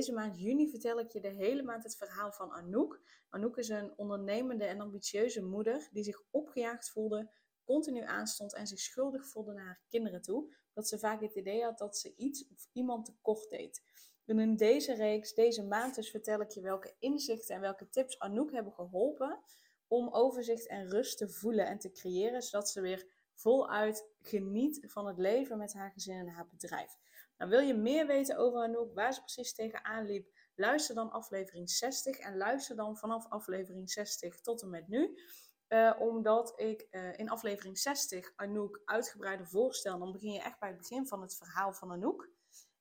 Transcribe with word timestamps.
Deze 0.00 0.12
maand 0.12 0.40
juni 0.40 0.68
vertel 0.68 0.98
ik 0.98 1.10
je 1.10 1.20
de 1.20 1.28
hele 1.28 1.62
maand 1.62 1.82
het 1.82 1.96
verhaal 1.96 2.32
van 2.32 2.50
Anouk. 2.50 3.00
Anouk 3.28 3.56
is 3.56 3.68
een 3.68 3.92
ondernemende 3.96 4.64
en 4.64 4.80
ambitieuze 4.80 5.42
moeder 5.42 5.88
die 5.92 6.04
zich 6.04 6.22
opgejaagd 6.30 6.90
voelde, 6.90 7.30
continu 7.64 8.02
aanstond 8.02 8.54
en 8.54 8.66
zich 8.66 8.78
schuldig 8.78 9.26
voelde 9.26 9.52
naar 9.52 9.64
haar 9.64 9.82
kinderen 9.88 10.22
toe. 10.22 10.54
Dat 10.72 10.88
ze 10.88 10.98
vaak 10.98 11.20
het 11.20 11.34
idee 11.34 11.62
had 11.62 11.78
dat 11.78 11.96
ze 11.96 12.14
iets 12.16 12.48
of 12.48 12.68
iemand 12.72 13.04
tekort 13.04 13.50
deed. 13.50 13.82
In 14.24 14.56
deze 14.56 14.94
reeks, 14.94 15.34
deze 15.34 15.62
maand 15.64 15.94
dus, 15.94 16.10
vertel 16.10 16.40
ik 16.40 16.50
je 16.50 16.60
welke 16.60 16.94
inzichten 16.98 17.54
en 17.54 17.60
welke 17.60 17.88
tips 17.88 18.18
Anouk 18.18 18.52
hebben 18.52 18.72
geholpen 18.72 19.40
om 19.88 20.08
overzicht 20.08 20.68
en 20.68 20.90
rust 20.90 21.18
te 21.18 21.28
voelen 21.28 21.66
en 21.66 21.78
te 21.78 21.90
creëren, 21.90 22.42
zodat 22.42 22.70
ze 22.70 22.80
weer 22.80 23.06
voluit 23.34 24.08
geniet 24.20 24.84
van 24.86 25.06
het 25.06 25.18
leven 25.18 25.58
met 25.58 25.72
haar 25.72 25.90
gezin 25.90 26.16
en 26.16 26.28
haar 26.28 26.46
bedrijf. 26.46 26.98
Nou, 27.40 27.52
wil 27.52 27.60
je 27.60 27.74
meer 27.74 28.06
weten 28.06 28.36
over 28.36 28.62
Anouk, 28.62 28.94
waar 28.94 29.14
ze 29.14 29.20
precies 29.20 29.54
tegenaan 29.54 30.06
liep, 30.06 30.28
luister 30.54 30.94
dan 30.94 31.10
aflevering 31.10 31.70
60 31.70 32.18
en 32.18 32.36
luister 32.36 32.76
dan 32.76 32.96
vanaf 32.96 33.28
aflevering 33.28 33.90
60 33.90 34.40
tot 34.40 34.62
en 34.62 34.70
met 34.70 34.88
nu. 34.88 35.18
Uh, 35.68 35.94
omdat 35.98 36.60
ik 36.60 36.86
uh, 36.90 37.18
in 37.18 37.30
aflevering 37.30 37.78
60 37.78 38.32
Anouk 38.36 38.82
uitgebreider 38.84 39.46
voorstel. 39.46 39.98
Dan 39.98 40.12
begin 40.12 40.32
je 40.32 40.40
echt 40.40 40.58
bij 40.58 40.68
het 40.68 40.78
begin 40.78 41.06
van 41.06 41.20
het 41.20 41.36
verhaal 41.36 41.72
van 41.72 41.90
Anouk. 41.92 42.30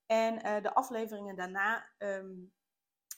En 0.05 0.35
uh, 0.35 0.61
de 0.61 0.73
afleveringen 0.73 1.35
daarna 1.35 1.89
um, 1.97 2.53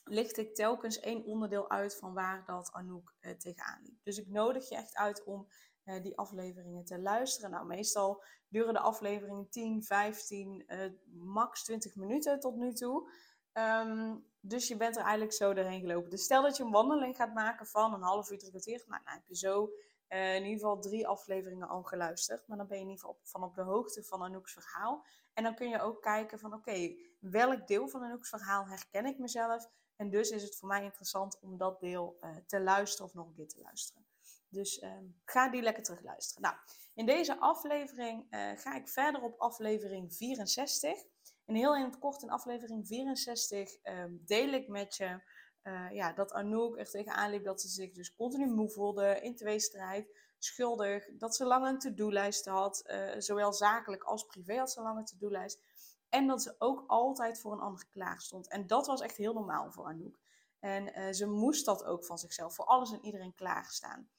licht 0.04 0.38
ik 0.38 0.56
telkens 0.56 1.00
één 1.00 1.24
onderdeel 1.24 1.70
uit 1.70 1.98
van 1.98 2.14
waar 2.14 2.46
dat 2.46 2.72
Anouk 2.72 3.14
tegenaan 3.38 3.82
liep. 3.84 4.04
Dus 4.04 4.18
ik 4.18 4.28
nodig 4.28 4.70
je 4.70 4.76
echt 4.76 4.96
uit 4.96 5.24
om 5.24 5.48
die 6.02 6.18
afleveringen 6.18 6.86
te 6.86 7.00
luisteren. 7.00 7.52
Nou, 7.52 7.66
meestal 7.66 8.24
duren 8.48 8.74
de 8.74 8.80
afleveringen 8.80 9.50
10, 9.50 9.84
15, 9.84 10.64
uh, 10.68 10.92
max 11.14 11.64
20 11.64 11.96
minuten 11.96 12.40
tot 12.40 12.56
nu 12.56 12.74
toe. 12.74 13.10
Um, 13.54 14.26
dus 14.40 14.68
je 14.68 14.78
bent 14.78 14.96
er 14.96 15.02
eigenlijk 15.02 15.34
zo 15.34 15.54
doorheen 15.54 15.80
gelopen. 15.80 16.10
Dus 16.10 16.24
stel 16.24 16.42
dat 16.42 16.58
je 16.58 16.64
een 16.64 16.72
wandeling 16.72 17.16
gaat 17.16 17.34
maken 17.34 17.66
van 17.66 17.94
een 17.94 18.02
half 18.02 18.32
uur, 18.32 18.38
drie 18.38 18.52
kwartier. 18.52 18.84
Nou, 18.88 19.02
dan 19.04 19.14
heb 19.14 19.28
je 19.28 19.36
zo 19.36 19.72
uh, 20.10 20.36
in 20.36 20.44
ieder 20.44 20.60
geval 20.60 20.80
drie 20.80 21.08
afleveringen 21.08 21.68
al 21.68 21.84
geluisterd. 21.84 22.48
Maar 22.48 22.58
dan 22.58 22.68
ben 22.68 22.78
je 22.78 22.84
in 22.84 22.90
ieder 22.90 23.06
geval 23.06 23.20
van 23.24 23.44
op 23.44 23.56
de 23.56 23.62
hoogte 23.62 24.04
van 24.04 24.22
Anouk's 24.22 24.54
verhaal. 24.54 25.06
En 25.34 25.44
dan 25.44 25.56
kun 25.56 25.70
je 25.70 25.82
ook 25.82 26.02
kijken 26.02 26.40
van 26.40 26.54
oké, 26.54 26.96
welk 27.20 27.68
deel 27.68 27.88
van 27.88 28.04
Anouk's 28.04 28.30
verhaal 28.30 28.68
herken 28.68 29.06
ik 29.06 29.18
mezelf? 29.18 29.70
En 29.96 30.10
dus 30.10 30.30
is 30.30 30.44
het 30.44 30.56
voor 30.56 30.68
mij 30.68 30.84
interessant 30.84 31.40
om 31.40 31.58
dat 31.58 31.80
deel 31.80 32.20
te 32.48 32.62
luisteren 32.62 33.06
of 33.06 33.14
nog 33.14 33.28
een 33.28 33.34
keer 33.34 33.48
te 33.48 33.62
luisteren. 33.62 34.11
Dus 34.52 34.84
um, 34.84 35.22
ga 35.26 35.50
die 35.50 35.62
lekker 35.62 35.84
terug 35.84 36.04
luisteren. 36.04 36.42
Nou, 36.42 36.56
in 36.94 37.06
deze 37.06 37.40
aflevering 37.40 38.28
uh, 38.30 38.52
ga 38.56 38.76
ik 38.76 38.88
verder 38.88 39.22
op 39.22 39.40
aflevering 39.40 40.16
64. 40.16 41.04
En 41.46 41.56
heel 41.56 41.76
in 41.76 41.84
het 41.84 42.00
kort 42.00 42.22
in 42.22 42.30
aflevering 42.30 42.88
64 42.88 43.74
um, 43.74 43.80
ehm, 43.84 44.12
deel 44.26 44.50
ik 44.50 44.68
met 44.68 44.96
je 44.96 45.22
uh, 45.64 45.92
ja, 45.92 46.14
dat 46.14 46.34
Anouk 46.34 46.78
er 46.78 46.90
tegenaan 46.90 47.30
liep 47.30 47.44
dat 47.44 47.62
ze 47.62 47.68
zich 47.68 47.92
dus 47.92 48.14
continu 48.14 48.48
moe 48.48 48.70
voelde, 48.70 49.22
in 49.22 49.36
tweestrijd, 49.36 50.18
schuldig, 50.38 51.06
dat 51.18 51.36
ze 51.36 51.46
lang 51.46 51.68
een 51.68 51.80
to-do-lijst 51.80 52.46
had, 52.46 52.84
uh, 52.86 53.12
zowel 53.18 53.54
zakelijk 53.54 54.04
als 54.04 54.26
privé 54.26 54.58
had 54.58 54.72
ze 54.72 54.82
lang 54.82 54.98
een 54.98 55.06
to-do-lijst. 55.06 55.60
En 56.10 56.28
dat 56.28 56.42
ze 56.42 56.56
ook 56.58 56.84
altijd 56.88 57.40
voor 57.40 57.52
een 57.52 57.60
ander 57.60 57.86
klaar 57.90 58.22
stond. 58.22 58.48
En 58.48 58.68
dat 58.68 58.88
was 58.88 59.02
echt 59.02 59.18
heel 59.18 59.34
normaal 59.34 59.72
voor 59.72 59.86
Anouk. 59.86 60.20
En 60.60 61.16
ze 61.16 61.26
moest 61.26 61.66
dat 61.66 61.84
ook 61.84 62.06
van 62.06 62.18
zichzelf, 62.18 62.56
voor 62.56 62.66
alles 62.66 62.92
en 62.92 63.06
iedereen 63.06 63.34
klaarstaan. 63.34 64.10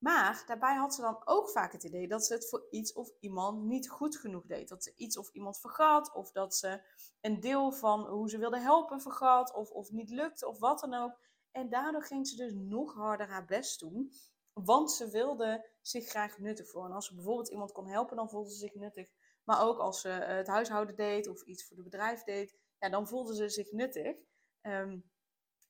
Maar 0.00 0.42
daarbij 0.46 0.74
had 0.74 0.94
ze 0.94 1.00
dan 1.00 1.22
ook 1.24 1.50
vaak 1.50 1.72
het 1.72 1.84
idee 1.84 2.08
dat 2.08 2.26
ze 2.26 2.34
het 2.34 2.48
voor 2.48 2.66
iets 2.70 2.92
of 2.92 3.10
iemand 3.18 3.62
niet 3.62 3.88
goed 3.88 4.16
genoeg 4.16 4.46
deed. 4.46 4.68
Dat 4.68 4.82
ze 4.82 4.92
iets 4.96 5.16
of 5.16 5.30
iemand 5.32 5.60
vergat, 5.60 6.14
of 6.14 6.32
dat 6.32 6.54
ze 6.54 6.82
een 7.20 7.40
deel 7.40 7.72
van 7.72 8.06
hoe 8.06 8.28
ze 8.28 8.38
wilde 8.38 8.60
helpen 8.60 9.00
vergat, 9.00 9.54
of, 9.54 9.70
of 9.70 9.90
niet 9.90 10.10
lukte, 10.10 10.46
of 10.46 10.58
wat 10.58 10.80
dan 10.80 10.94
ook. 10.94 11.18
En 11.50 11.68
daardoor 11.68 12.04
ging 12.04 12.28
ze 12.28 12.36
dus 12.36 12.52
nog 12.54 12.94
harder 12.94 13.28
haar 13.28 13.44
best 13.44 13.80
doen, 13.80 14.12
want 14.52 14.92
ze 14.92 15.10
wilde 15.10 15.68
zich 15.80 16.08
graag 16.08 16.38
nuttig 16.38 16.68
voor. 16.68 16.84
En 16.84 16.92
als 16.92 17.06
ze 17.06 17.14
bijvoorbeeld 17.14 17.48
iemand 17.48 17.72
kon 17.72 17.88
helpen, 17.88 18.16
dan 18.16 18.30
voelde 18.30 18.50
ze 18.50 18.56
zich 18.56 18.74
nuttig. 18.74 19.08
Maar 19.44 19.62
ook 19.62 19.78
als 19.78 20.00
ze 20.00 20.08
het 20.08 20.46
huishouden 20.46 20.96
deed 20.96 21.28
of 21.28 21.42
iets 21.42 21.66
voor 21.66 21.76
het 21.76 21.84
bedrijf 21.84 22.22
deed, 22.22 22.56
ja, 22.78 22.88
dan 22.88 23.08
voelde 23.08 23.34
ze 23.34 23.48
zich 23.48 23.72
nuttig. 23.72 24.16
Um, 24.62 25.10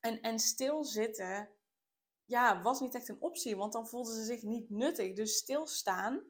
en, 0.00 0.20
en 0.20 0.38
stilzitten 0.38 1.50
ja, 2.30 2.62
was 2.62 2.80
niet 2.80 2.94
echt 2.94 3.08
een 3.08 3.20
optie, 3.20 3.56
want 3.56 3.72
dan 3.72 3.88
voelde 3.88 4.14
ze 4.14 4.24
zich 4.24 4.42
niet 4.42 4.70
nuttig. 4.70 5.14
Dus 5.14 5.36
stilstaan 5.36 6.22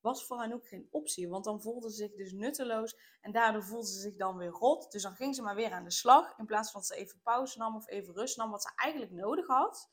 was 0.00 0.26
voor 0.26 0.36
haar 0.36 0.52
ook 0.52 0.66
geen 0.66 0.88
optie, 0.90 1.28
want 1.28 1.44
dan 1.44 1.62
voelde 1.62 1.90
ze 1.90 1.96
zich 1.96 2.14
dus 2.14 2.32
nutteloos 2.32 2.96
en 3.20 3.32
daardoor 3.32 3.62
voelde 3.62 3.86
ze 3.86 4.00
zich 4.00 4.16
dan 4.16 4.36
weer 4.36 4.50
rot. 4.50 4.92
Dus 4.92 5.02
dan 5.02 5.14
ging 5.14 5.34
ze 5.34 5.42
maar 5.42 5.54
weer 5.54 5.72
aan 5.72 5.84
de 5.84 5.90
slag 5.90 6.38
in 6.38 6.46
plaats 6.46 6.70
van 6.70 6.80
dat 6.80 6.88
ze 6.88 6.96
even 6.96 7.20
pauze 7.22 7.58
nam 7.58 7.76
of 7.76 7.88
even 7.88 8.14
rust 8.14 8.36
nam, 8.36 8.50
wat 8.50 8.62
ze 8.62 8.72
eigenlijk 8.74 9.12
nodig 9.12 9.46
had. 9.46 9.90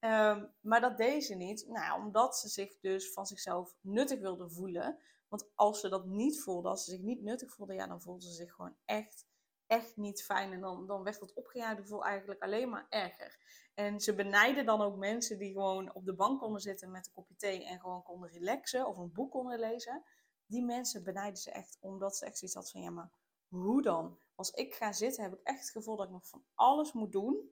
Um, 0.00 0.54
maar 0.60 0.80
dat 0.80 0.96
deed 0.96 1.24
ze 1.24 1.34
niet, 1.34 1.66
nou 1.68 2.02
omdat 2.02 2.36
ze 2.36 2.48
zich 2.48 2.78
dus 2.80 3.12
van 3.12 3.26
zichzelf 3.26 3.76
nuttig 3.80 4.20
wilde 4.20 4.50
voelen. 4.50 4.98
Want 5.28 5.50
als 5.54 5.80
ze 5.80 5.88
dat 5.88 6.06
niet 6.06 6.42
voelde, 6.42 6.68
als 6.68 6.84
ze 6.84 6.90
zich 6.90 7.00
niet 7.00 7.22
nuttig 7.22 7.52
voelde, 7.52 7.74
ja, 7.74 7.86
dan 7.86 8.02
voelde 8.02 8.24
ze 8.24 8.32
zich 8.32 8.52
gewoon 8.52 8.76
echt 8.84 9.26
echt 9.70 9.96
niet 9.96 10.22
fijn. 10.22 10.52
En 10.52 10.60
dan, 10.60 10.86
dan 10.86 11.02
werd 11.02 11.20
dat 11.20 11.34
opgejaagde 11.34 11.82
gevoel 11.82 12.04
eigenlijk 12.04 12.42
alleen 12.42 12.68
maar 12.68 12.86
erger. 12.88 13.38
En 13.74 14.00
ze 14.00 14.14
benijden 14.14 14.66
dan 14.66 14.80
ook 14.80 14.96
mensen 14.96 15.38
die 15.38 15.52
gewoon 15.52 15.94
op 15.94 16.04
de 16.04 16.14
bank 16.14 16.40
konden 16.40 16.60
zitten 16.60 16.90
met 16.90 17.06
een 17.06 17.12
kopje 17.12 17.36
thee 17.36 17.64
en 17.64 17.80
gewoon 17.80 18.02
konden 18.02 18.30
relaxen 18.30 18.86
of 18.86 18.96
een 18.96 19.12
boek 19.12 19.30
konden 19.30 19.58
lezen. 19.58 20.04
Die 20.46 20.64
mensen 20.64 21.04
benijden 21.04 21.36
ze 21.36 21.50
echt 21.50 21.76
omdat 21.80 22.16
ze 22.16 22.24
echt 22.24 22.38
zoiets 22.38 22.56
had 22.56 22.70
van 22.70 22.80
ja, 22.80 22.90
maar 22.90 23.10
hoe 23.48 23.82
dan? 23.82 24.18
Als 24.34 24.50
ik 24.50 24.74
ga 24.74 24.92
zitten 24.92 25.22
heb 25.22 25.32
ik 25.32 25.40
echt 25.42 25.60
het 25.60 25.70
gevoel 25.70 25.96
dat 25.96 26.06
ik 26.06 26.12
nog 26.12 26.26
van 26.26 26.44
alles 26.54 26.92
moet 26.92 27.12
doen. 27.12 27.50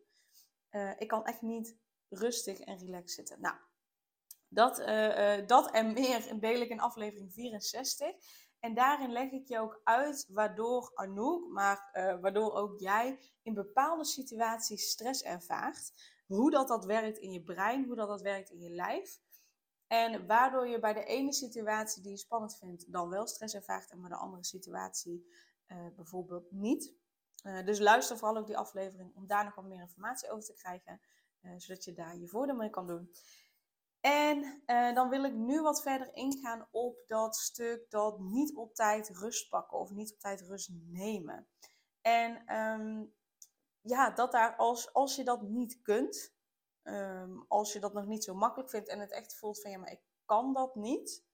Uh, 0.71 1.01
ik 1.01 1.09
kan 1.09 1.25
echt 1.25 1.43
niet 1.43 1.77
rustig 2.09 2.61
en 2.61 2.79
relaxed 2.79 3.11
zitten. 3.11 3.41
Nou, 3.41 3.57
dat, 4.49 4.79
uh, 4.79 5.39
uh, 5.39 5.47
dat 5.47 5.71
en 5.71 5.93
meer 5.93 6.39
deel 6.41 6.61
ik 6.61 6.69
in 6.69 6.81
aflevering 6.81 7.33
64. 7.33 8.07
En 8.61 8.75
daarin 8.75 9.13
leg 9.13 9.31
ik 9.31 9.49
je 9.49 9.59
ook 9.59 9.81
uit 9.85 10.27
waardoor 10.29 10.91
Anouk, 10.95 11.49
maar 11.49 11.91
uh, 11.93 12.21
waardoor 12.21 12.53
ook 12.53 12.79
jij 12.79 13.19
in 13.43 13.55
bepaalde 13.55 14.05
situaties 14.05 14.91
stress 14.91 15.23
ervaart. 15.23 15.93
Hoe 16.27 16.51
dat, 16.51 16.69
dat 16.69 16.85
werkt 16.85 17.19
in 17.19 17.33
je 17.33 17.43
brein, 17.43 17.85
hoe 17.85 17.97
dat, 17.97 18.09
dat 18.09 18.23
werkt 18.23 18.51
in 18.51 18.61
je 18.61 18.71
lijf. 18.71 19.21
En 19.87 20.27
waardoor 20.27 20.69
je 20.69 20.79
bij 20.79 20.93
de 20.93 21.05
ene 21.05 21.33
situatie 21.33 22.03
die 22.03 22.11
je 22.11 22.17
spannend 22.17 22.57
vindt, 22.59 22.93
dan 22.93 23.09
wel 23.09 23.27
stress 23.27 23.55
ervaart 23.55 23.91
en 23.91 24.01
bij 24.01 24.09
de 24.09 24.17
andere 24.17 24.45
situatie 24.45 25.27
uh, 25.69 25.87
bijvoorbeeld 25.97 26.51
niet. 26.51 26.95
Uh, 27.43 27.65
dus 27.65 27.79
luister 27.79 28.19
vooral 28.19 28.37
ook 28.37 28.47
die 28.47 28.59
aflevering 28.59 29.15
om 29.15 29.27
daar 29.27 29.45
nog 29.45 29.55
wat 29.55 29.65
meer 29.65 29.81
informatie 29.81 30.31
over 30.31 30.45
te 30.45 30.55
krijgen, 30.55 31.01
zodat 31.57 31.85
je 31.85 31.93
daar 31.93 32.17
je 32.17 32.29
voordeel 32.29 32.57
mee 32.57 32.71
kan 32.71 32.87
doen. 32.87 33.11
En 34.01 34.63
uh, 34.67 34.95
dan 34.95 35.09
wil 35.09 35.25
ik 35.25 35.35
nu 35.35 35.63
wat 35.63 35.83
verder 35.83 36.15
ingaan 36.15 36.69
op 36.71 37.05
dat 37.07 37.37
stuk 37.37 37.91
dat 37.91 38.19
niet 38.19 38.57
op 38.57 38.75
tijd 38.75 39.09
rust 39.09 39.49
pakken 39.49 39.79
of 39.79 39.91
niet 39.91 40.13
op 40.13 40.19
tijd 40.19 40.41
rust 40.41 40.71
nemen. 40.73 41.49
En 42.01 42.57
um, 42.57 43.15
ja, 43.81 44.11
dat 44.11 44.33
daar 44.33 44.57
als, 44.57 44.93
als 44.93 45.17
je 45.17 45.25
dat 45.25 45.43
niet 45.43 45.83
kunt, 45.83 46.35
um, 46.83 47.45
als 47.49 47.73
je 47.73 47.81
dat 47.81 47.93
nog 47.93 48.07
niet 48.07 48.25
zo 48.25 48.35
makkelijk 48.35 48.71
vindt 48.71 48.89
en 48.89 48.99
het 48.99 49.13
echt 49.13 49.39
voelt 49.39 49.61
van 49.61 49.71
ja, 49.71 49.79
maar 49.79 49.93
ik 49.93 50.03
kan 50.25 50.53
dat 50.53 50.75
niet, 50.75 51.25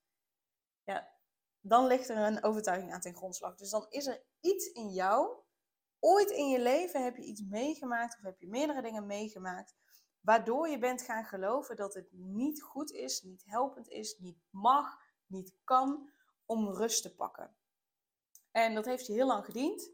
ja, 0.85 1.13
dan 1.61 1.87
ligt 1.87 2.09
er 2.09 2.17
een 2.17 2.43
overtuiging 2.43 2.93
aan 2.93 3.01
ten 3.01 3.17
grondslag. 3.17 3.57
Dus 3.57 3.71
dan 3.71 3.87
is 3.89 4.07
er 4.07 4.25
iets 4.41 4.67
in 4.67 4.89
jou, 4.89 5.39
ooit 5.99 6.31
in 6.31 6.49
je 6.49 6.61
leven 6.61 7.05
heb 7.05 7.17
je 7.17 7.25
iets 7.25 7.43
meegemaakt 7.43 8.17
of 8.17 8.23
heb 8.23 8.39
je 8.39 8.49
meerdere 8.49 8.83
dingen 8.83 9.07
meegemaakt 9.07 9.75
Waardoor 10.25 10.69
je 10.69 10.79
bent 10.79 11.03
gaan 11.03 11.25
geloven 11.25 11.77
dat 11.77 11.95
het 11.95 12.09
niet 12.13 12.63
goed 12.63 12.91
is, 12.91 13.23
niet 13.23 13.45
helpend 13.47 13.89
is, 13.89 14.19
niet 14.19 14.39
mag, 14.51 14.99
niet 15.27 15.55
kan 15.65 16.11
om 16.45 16.69
rust 16.69 17.03
te 17.03 17.15
pakken. 17.15 17.57
En 18.51 18.75
dat 18.75 18.85
heeft 18.85 19.07
je 19.07 19.13
heel 19.13 19.27
lang 19.27 19.45
gediend, 19.45 19.91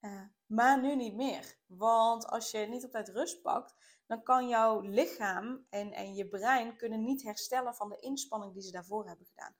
uh, 0.00 0.22
maar 0.46 0.80
nu 0.80 0.96
niet 0.96 1.14
meer. 1.14 1.56
Want 1.66 2.26
als 2.26 2.50
je 2.50 2.58
niet 2.58 2.84
op 2.84 2.90
tijd 2.90 3.08
rust 3.08 3.42
pakt, 3.42 3.74
dan 4.06 4.22
kan 4.22 4.48
jouw 4.48 4.80
lichaam 4.80 5.66
en, 5.70 5.92
en 5.92 6.14
je 6.14 6.28
brein 6.28 6.76
kunnen 6.76 7.04
niet 7.04 7.22
herstellen 7.22 7.74
van 7.74 7.88
de 7.88 7.98
inspanning 7.98 8.52
die 8.52 8.62
ze 8.62 8.70
daarvoor 8.70 9.06
hebben 9.06 9.26
gedaan. 9.26 9.54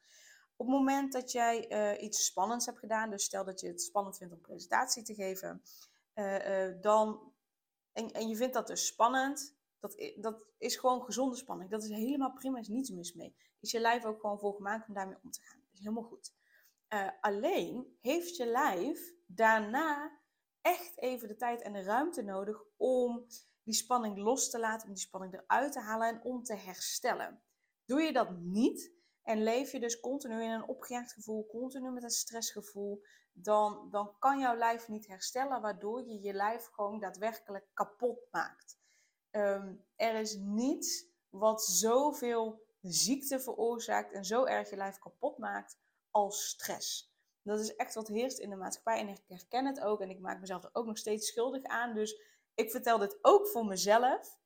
Op 0.57 0.67
het 0.67 0.77
moment 0.77 1.13
dat 1.13 1.33
jij 1.33 1.73
uh, 1.73 2.03
iets 2.03 2.25
spannends 2.25 2.67
hebt 2.67 2.79
gedaan, 2.79 3.11
dus 3.11 3.25
stel 3.25 3.45
dat 3.45 3.61
je 3.61 3.69
het 3.69 3.83
spannend 3.83 4.17
vindt 4.17 4.33
om 4.33 4.41
presentatie 4.41 5.03
te 5.03 5.15
geven, 5.15 5.63
uh, 6.15 6.81
dan 6.81 7.33
en, 7.93 8.11
en 8.11 8.29
je 8.29 8.37
vindt 8.37 8.55
dat 8.55 8.67
dus 8.67 8.87
spannend, 8.87 9.59
dat, 9.81 10.13
dat 10.17 10.47
is 10.59 10.77
gewoon 10.77 11.03
gezonde 11.03 11.37
spanning. 11.37 11.71
Dat 11.71 11.83
is 11.83 11.91
helemaal 11.91 12.33
prima, 12.33 12.59
is 12.59 12.69
niets 12.69 12.91
mis 12.91 13.15
mee. 13.15 13.37
Is 13.61 13.71
je 13.71 13.81
lijf 13.81 14.05
ook 14.05 14.21
gewoon 14.21 14.39
voor 14.39 14.55
gemaakt 14.55 14.89
om 14.89 14.95
daarmee 14.95 15.19
om 15.23 15.31
te 15.31 15.41
gaan. 15.41 15.61
Dat 15.61 15.73
is 15.73 15.79
helemaal 15.79 16.09
goed. 16.09 16.33
Uh, 16.89 17.09
alleen 17.21 17.97
heeft 18.01 18.37
je 18.37 18.47
lijf 18.47 19.15
daarna 19.27 20.19
echt 20.61 20.99
even 20.99 21.29
de 21.29 21.37
tijd 21.37 21.63
en 21.63 21.73
de 21.73 21.83
ruimte 21.83 22.23
nodig 22.23 22.63
om 22.77 23.27
die 23.63 23.75
spanning 23.75 24.19
los 24.19 24.51
te 24.51 24.59
laten, 24.59 24.89
om 24.89 24.95
die 24.95 25.03
spanning 25.03 25.35
eruit 25.35 25.73
te 25.73 25.81
halen 25.81 26.09
en 26.09 26.25
om 26.25 26.43
te 26.43 26.55
herstellen. 26.55 27.43
Doe 27.85 28.01
je 28.01 28.13
dat 28.13 28.31
niet 28.39 28.93
en 29.23 29.43
leef 29.43 29.73
je 29.73 29.81
dus 29.81 30.01
continu 30.01 30.43
in 30.43 30.51
een 30.51 30.69
opgejaagd 30.69 31.13
gevoel, 31.13 31.47
continu 31.47 31.91
met 31.91 32.03
een 32.03 32.11
stressgevoel, 32.11 33.03
dan, 33.33 33.89
dan 33.91 34.19
kan 34.19 34.39
jouw 34.39 34.57
lijf 34.57 34.89
niet 34.89 35.07
herstellen, 35.07 35.61
waardoor 35.61 36.07
je 36.07 36.21
je 36.21 36.33
lijf 36.33 36.67
gewoon 36.67 37.01
daadwerkelijk 37.01 37.67
kapot 37.75 38.29
maakt. 38.31 38.80
Ehm, 39.31 39.75
er 39.97 40.15
is 40.15 40.35
niets 40.35 41.07
wat 41.29 41.65
zoveel 41.65 42.63
ziekte 42.81 43.41
veroorzaakt 43.41 44.13
en 44.13 44.25
zo 44.25 44.45
erg 44.45 44.71
je 44.71 44.77
lijf 44.77 44.99
kapot 44.99 45.39
maakt 45.39 45.79
als 46.11 46.49
stress. 46.49 47.15
Dat 47.43 47.61
is 47.61 47.77
echt 47.77 47.95
wat 47.95 48.09
heerst 48.09 48.39
in 48.39 48.51
de 48.51 48.57
maatschappij 48.57 48.99
en 48.99 49.09
ik 49.09 49.25
herken 49.27 49.67
het 49.67 49.81
ook 49.81 50.01
en 50.01 50.11
ik 50.11 50.21
maak 50.21 50.41
mezelf 50.41 50.65
er 50.65 50.71
ook 50.73 50.87
nog 50.87 50.99
steeds 50.99 51.29
schuldig 51.29 51.63
aan. 51.63 51.95
Dus 51.95 52.21
ik 52.55 52.71
vertel 52.71 52.99
dit 52.99 53.19
ook 53.23 53.49
voor 53.49 53.67
mezelf. 53.67 54.39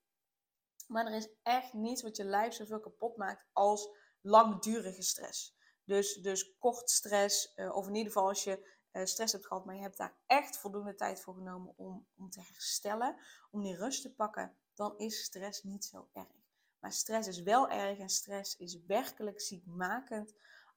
Maar 0.87 1.07
er 1.07 1.17
is 1.17 1.29
echt 1.43 1.73
niets 1.73 2.03
wat 2.03 2.17
je 2.17 2.25
lijf 2.25 2.55
zoveel 2.55 2.81
kapot 2.81 3.17
maakt 3.17 3.47
als 3.53 3.89
langdurige 4.21 5.03
stress. 5.03 5.57
Dus, 5.85 6.15
dus 6.15 6.57
kort 6.59 6.91
stress, 6.91 7.53
uh, 7.57 7.77
of 7.77 7.87
in 7.87 7.95
ieder 7.95 8.13
geval 8.13 8.29
als 8.29 8.45
je 8.45 8.83
uh, 8.93 9.05
stress 9.05 9.33
hebt 9.33 9.47
gehad, 9.47 9.65
maar 9.65 9.75
je 9.75 9.81
hebt 9.81 9.97
daar 9.97 10.17
echt 10.27 10.57
voldoende 10.57 10.95
tijd 10.95 11.21
voor 11.21 11.35
genomen 11.35 11.75
om, 11.77 12.07
om 12.17 12.31
te 12.31 12.41
herstellen, 12.41 13.17
om 13.51 13.63
die 13.63 13.77
rust 13.77 14.03
te 14.03 14.15
pakken, 14.15 14.57
dan 14.75 14.99
is 14.99 15.23
stress 15.23 15.63
niet 15.63 15.85
zo 15.85 16.09
erg. 16.13 16.45
Maar 16.81 16.93
stress 16.93 17.29
is 17.29 17.43
wel 17.43 17.69
erg 17.69 17.99
en 17.99 18.09
stress 18.09 18.57
is 18.57 18.85
werkelijk 18.87 19.41
ziekmakend 19.41 20.35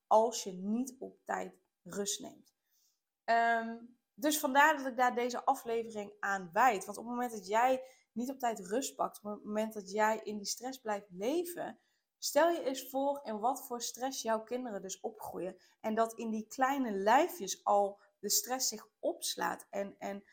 als 0.07 0.43
je 0.43 0.51
niet 0.51 0.95
op 0.99 1.19
tijd 1.23 1.53
rust 1.83 2.19
neemt. 2.19 2.55
Ehm, 3.23 3.77
dus 4.13 4.39
vandaar 4.39 4.77
dat 4.77 4.85
ik 4.85 4.97
daar 4.97 5.15
deze 5.15 5.45
aflevering 5.45 6.13
aan 6.19 6.49
wijd. 6.53 6.85
Want 6.85 6.97
op 6.97 7.03
het 7.03 7.13
moment 7.13 7.31
dat 7.31 7.47
jij 7.47 7.83
niet 8.11 8.29
op 8.29 8.39
tijd 8.39 8.59
rust 8.59 8.95
pakt, 8.95 9.17
op 9.17 9.31
het 9.31 9.43
moment 9.43 9.73
dat 9.73 9.91
jij 9.91 10.19
in 10.23 10.37
die 10.37 10.45
stress 10.45 10.79
blijft 10.79 11.07
leven, 11.09 11.79
stel 12.17 12.49
je 12.49 12.63
eens 12.63 12.89
voor 12.89 13.19
in 13.23 13.39
wat 13.39 13.65
voor 13.65 13.81
stress 13.81 14.21
jouw 14.21 14.43
kinderen 14.43 14.81
dus 14.81 14.99
opgroeien. 14.99 15.57
En 15.79 15.95
dat 15.95 16.13
in 16.13 16.29
die 16.29 16.47
kleine 16.47 16.91
lijfjes 16.91 17.63
al 17.63 17.99
de 18.19 18.29
stress 18.29 18.67
zich 18.67 18.87
opslaat. 18.99 19.67
En, 19.69 19.95
en 19.97 20.23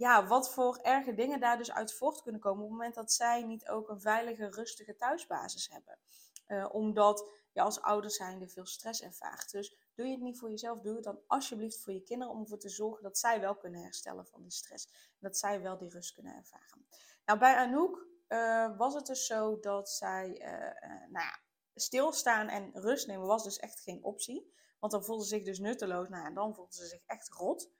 ja, 0.00 0.26
wat 0.26 0.52
voor 0.52 0.76
erge 0.76 1.14
dingen 1.14 1.40
daar 1.40 1.58
dus 1.58 1.72
uit 1.72 1.92
voort 1.92 2.22
kunnen 2.22 2.40
komen 2.40 2.62
op 2.62 2.68
het 2.68 2.78
moment 2.78 2.94
dat 2.94 3.12
zij 3.12 3.42
niet 3.42 3.68
ook 3.68 3.88
een 3.88 4.00
veilige, 4.00 4.50
rustige 4.50 4.96
thuisbasis 4.96 5.68
hebben. 5.68 5.98
Uh, 6.46 6.74
omdat 6.74 7.30
je 7.52 7.60
als 7.60 7.80
ouder 7.80 8.10
zijnde 8.10 8.48
veel 8.48 8.66
stress 8.66 9.02
ervaart. 9.02 9.50
Dus 9.50 9.76
doe 9.94 10.06
je 10.06 10.12
het 10.12 10.20
niet 10.20 10.38
voor 10.38 10.50
jezelf, 10.50 10.80
doe 10.80 10.94
het 10.94 11.04
dan 11.04 11.20
alsjeblieft 11.26 11.82
voor 11.82 11.92
je 11.92 12.02
kinderen 12.02 12.34
om 12.34 12.40
ervoor 12.40 12.58
te 12.58 12.68
zorgen 12.68 13.02
dat 13.02 13.18
zij 13.18 13.40
wel 13.40 13.56
kunnen 13.56 13.82
herstellen 13.82 14.26
van 14.26 14.42
die 14.42 14.50
stress. 14.50 15.12
Dat 15.18 15.36
zij 15.36 15.60
wel 15.60 15.78
die 15.78 15.88
rust 15.88 16.14
kunnen 16.14 16.34
ervaren. 16.34 16.86
Nou, 17.24 17.38
bij 17.38 17.54
Anouk 17.54 18.06
uh, 18.28 18.76
was 18.76 18.94
het 18.94 19.06
dus 19.06 19.26
zo 19.26 19.58
dat 19.58 19.90
zij, 19.90 20.28
uh, 20.28 20.90
nou 21.10 21.24
ja, 21.24 21.40
stilstaan 21.74 22.48
en 22.48 22.70
rust 22.74 23.06
nemen 23.06 23.26
was 23.26 23.44
dus 23.44 23.58
echt 23.58 23.80
geen 23.80 24.04
optie. 24.04 24.54
Want 24.78 24.92
dan 24.92 25.04
voelde 25.04 25.22
ze 25.22 25.28
zich 25.28 25.44
dus 25.44 25.58
nutteloos. 25.58 26.08
Nou, 26.08 26.26
en 26.26 26.34
dan 26.34 26.54
voelde 26.54 26.74
ze 26.74 26.86
zich 26.86 27.02
echt 27.06 27.28
rot. 27.28 27.70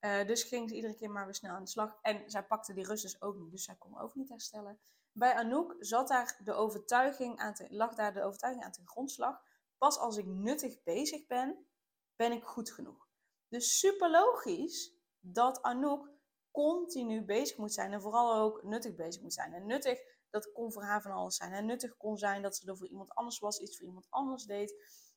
Uh, 0.00 0.26
dus 0.26 0.42
ging 0.42 0.68
ze 0.68 0.74
iedere 0.74 0.94
keer 0.94 1.10
maar 1.10 1.24
weer 1.24 1.34
snel 1.34 1.54
aan 1.54 1.64
de 1.64 1.70
slag. 1.70 1.98
En 2.02 2.30
zij 2.30 2.46
pakte 2.46 2.74
die 2.74 2.86
rust 2.86 3.02
dus 3.02 3.22
ook 3.22 3.36
niet. 3.36 3.50
Dus 3.50 3.64
zij 3.64 3.76
kon 3.76 3.98
ook 3.98 4.14
niet 4.14 4.28
herstellen. 4.28 4.80
Bij 5.12 5.34
Anouk 5.34 5.76
zat 5.78 6.08
daar 6.08 6.40
de 6.44 6.52
overtuiging 6.52 7.38
aan 7.38 7.54
te, 7.54 7.66
lag 7.70 7.94
daar 7.94 8.12
de 8.12 8.22
overtuiging 8.22 8.64
aan 8.64 8.72
ten 8.72 8.88
grondslag. 8.88 9.42
Pas 9.78 9.98
als 9.98 10.16
ik 10.16 10.26
nuttig 10.26 10.82
bezig 10.82 11.26
ben, 11.26 11.66
ben 12.16 12.32
ik 12.32 12.44
goed 12.44 12.70
genoeg. 12.70 13.08
Dus 13.48 13.78
super 13.78 14.10
logisch 14.10 14.94
dat 15.20 15.62
Anouk 15.62 16.10
continu 16.50 17.24
bezig 17.24 17.56
moet 17.56 17.72
zijn. 17.72 17.92
En 17.92 18.00
vooral 18.00 18.34
ook 18.34 18.62
nuttig 18.62 18.94
bezig 18.94 19.22
moet 19.22 19.32
zijn. 19.32 19.52
En 19.52 19.66
nuttig, 19.66 20.00
dat 20.30 20.52
kon 20.52 20.72
voor 20.72 20.82
haar 20.82 21.02
van 21.02 21.12
alles 21.12 21.36
zijn. 21.36 21.52
En 21.52 21.66
nuttig 21.66 21.96
kon 21.96 22.16
zijn 22.16 22.42
dat 22.42 22.56
ze 22.56 22.66
er 22.66 22.76
voor 22.76 22.88
iemand 22.88 23.14
anders 23.14 23.38
was, 23.38 23.58
iets 23.58 23.76
voor 23.76 23.86
iemand 23.86 24.06
anders 24.10 24.44
deed. 24.44 24.74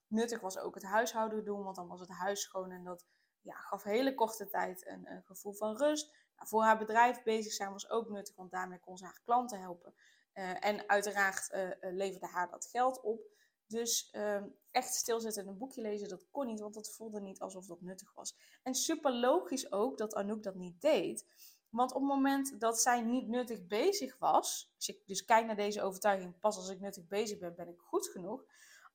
Nuttig 0.08 0.42
was 0.42 0.58
ook 0.58 0.76
het 0.76 0.84
huishouden 0.84 1.46
doen, 1.46 1.64
want 1.64 1.76
dan 1.76 1.88
was 1.88 2.00
het 2.00 2.10
huis 2.10 2.42
schoon 2.42 2.72
en 2.72 2.84
dat 2.84 3.06
ja, 3.44 3.56
gaf 3.56 3.84
hele 3.84 4.14
korte 4.14 4.48
tijd 4.48 4.88
een, 4.88 5.24
gevoel 5.26 5.54
van 5.54 5.78
rust. 5.78 6.12
Nou, 6.36 6.48
voor 6.48 6.64
haar 6.64 6.78
bedrijf 6.78 7.24
bezig 7.24 7.54
zijn 7.54 7.72
was 7.72 7.90
ook 7.90 8.10
nuttig, 8.10 8.36
want 8.36 8.52
daarmee 8.52 8.80
kon 8.80 8.98
ze 8.98 9.06
haar 9.06 9.22
klanten 9.24 9.60
helpen. 9.60 9.94
Uh, 10.34 10.66
en 10.66 10.90
uiteraard 10.90 11.50
uh, 11.54 11.70
leverde 11.94 12.28
haar 12.28 12.50
dat 12.50 12.66
geld 12.66 13.02
op. 13.02 13.22
Dus 13.68 14.10
uh, 14.16 14.44
echt 14.72 14.94
stilzitten 14.94 15.44
en 15.44 15.50
een 15.50 15.58
boekje 15.58 15.82
lezen, 15.82 16.10
dat 16.10 16.30
kon 16.32 16.46
niet, 16.46 16.60
want 16.60 16.74
dat 16.74 16.92
voelde 16.96 17.22
niet 17.22 17.40
alsof 17.40 17.66
dat 17.66 17.82
nuttig 17.82 18.14
was. 18.14 18.36
En 18.64 18.76
super 18.76 19.14
logisch 19.14 19.72
ook 19.72 19.98
dat 19.98 20.16
Anouk 20.16 20.44
dat 20.44 20.56
niet 20.56 20.82
deed. 20.82 21.26
Want 21.70 21.94
op 21.94 22.02
het 22.02 22.10
moment 22.10 22.60
dat 22.60 22.82
zij 22.82 23.02
niet 23.02 23.28
nuttig 23.28 23.68
bezig 23.68 24.18
was, 24.18 24.74
als 24.76 24.88
ik 24.88 25.02
dus 25.06 25.26
kijk 25.26 25.46
naar 25.46 25.56
deze 25.56 25.82
overtuiging, 25.82 26.40
pas 26.40 26.58
als 26.58 26.70
ik 26.70 26.80
nuttig 26.80 27.08
bezig 27.08 27.40
ben, 27.40 27.56
ben 27.56 27.68
ik 27.68 27.80
goed 27.80 28.08
genoeg 28.08 28.46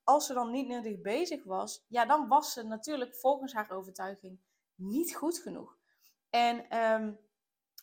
als 0.09 0.27
ze 0.27 0.35
dan 0.35 0.51
niet 0.51 0.69
nuttig 0.69 1.01
bezig 1.01 1.45
was, 1.45 1.85
ja, 1.89 2.07
dan 2.07 2.29
was 2.29 2.53
ze 2.53 2.63
natuurlijk 2.63 3.15
volgens 3.15 3.53
haar 3.53 3.71
overtuiging 3.71 4.41
niet 4.75 5.15
goed 5.15 5.39
genoeg. 5.39 5.79
En 6.31 6.69
ehm, 6.69 7.13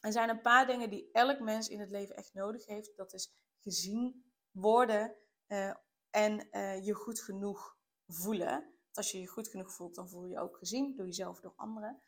er 0.01 0.12
zijn 0.12 0.30
een 0.30 0.42
paar 0.42 0.68
dingen 0.68 0.89
die 0.89 1.10
elk 1.12 1.39
mens 1.39 1.69
in 1.69 1.80
het 1.80 1.89
leven 1.89 2.16
echt 2.16 2.33
nodig 2.33 2.66
heeft. 2.66 2.98
Dat 2.98 3.13
is 3.13 3.36
gezien 3.60 4.25
worden 4.51 5.16
uh, 5.48 5.74
en 6.10 6.48
uh, 6.51 6.86
je 6.86 6.94
goed 6.94 7.22
genoeg 7.22 7.77
voelen. 8.07 8.74
Als 8.94 9.12
je 9.12 9.19
je 9.19 9.28
goed 9.28 9.48
genoeg 9.48 9.74
voelt, 9.74 9.95
dan 9.95 10.10
voel 10.10 10.25
je 10.25 10.31
je 10.31 10.39
ook 10.39 10.57
gezien 10.57 10.95
door 10.95 11.06
jezelf, 11.06 11.39
door 11.39 11.54
anderen. 11.56 12.01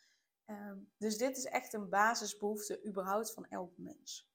Um, 0.46 0.92
dus 0.98 1.18
dit 1.18 1.38
is 1.38 1.46
echt 1.46 1.74
een 1.74 1.90
basisbehoefte 1.90 2.86
überhaupt 2.86 3.34
van 3.34 3.46
elk 3.46 3.78
mens. 3.78 4.30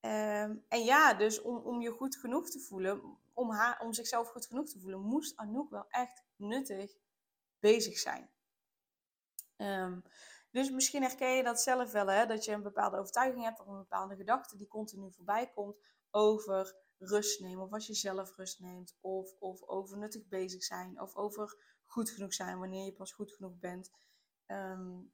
Um, 0.00 0.64
en 0.68 0.84
ja, 0.84 1.14
dus 1.14 1.40
om, 1.40 1.56
om 1.56 1.80
je 1.80 1.90
goed 1.90 2.16
genoeg 2.16 2.50
te 2.50 2.60
voelen, 2.60 3.18
om, 3.40 3.50
haar, 3.50 3.80
om 3.80 3.92
zichzelf 3.92 4.28
goed 4.28 4.46
genoeg 4.46 4.68
te 4.68 4.80
voelen, 4.80 5.00
moest 5.00 5.36
Anouk 5.36 5.70
wel 5.70 5.86
echt 5.88 6.24
nuttig 6.36 6.96
bezig 7.58 7.98
zijn. 7.98 8.30
Um, 9.56 10.02
dus 10.50 10.70
misschien 10.70 11.02
herken 11.02 11.36
je 11.36 11.42
dat 11.42 11.60
zelf 11.60 11.92
wel, 11.92 12.06
hè? 12.06 12.26
dat 12.26 12.44
je 12.44 12.52
een 12.52 12.62
bepaalde 12.62 12.98
overtuiging 12.98 13.44
hebt 13.44 13.60
of 13.60 13.66
een 13.66 13.76
bepaalde 13.76 14.16
gedachte 14.16 14.56
die 14.56 14.68
continu 14.68 15.12
voorbij 15.12 15.50
komt 15.50 15.76
over 16.10 16.76
rust 16.98 17.40
nemen. 17.40 17.64
Of 17.64 17.72
als 17.72 17.86
je 17.86 17.94
zelf 17.94 18.36
rust 18.36 18.60
neemt, 18.60 18.96
of, 19.00 19.36
of 19.38 19.62
over 19.62 19.98
nuttig 19.98 20.28
bezig 20.28 20.64
zijn, 20.64 21.00
of 21.00 21.16
over 21.16 21.56
goed 21.84 22.10
genoeg 22.10 22.34
zijn 22.34 22.58
wanneer 22.58 22.84
je 22.84 22.92
pas 22.92 23.12
goed 23.12 23.32
genoeg 23.32 23.58
bent. 23.58 23.90
Um, 24.46 25.12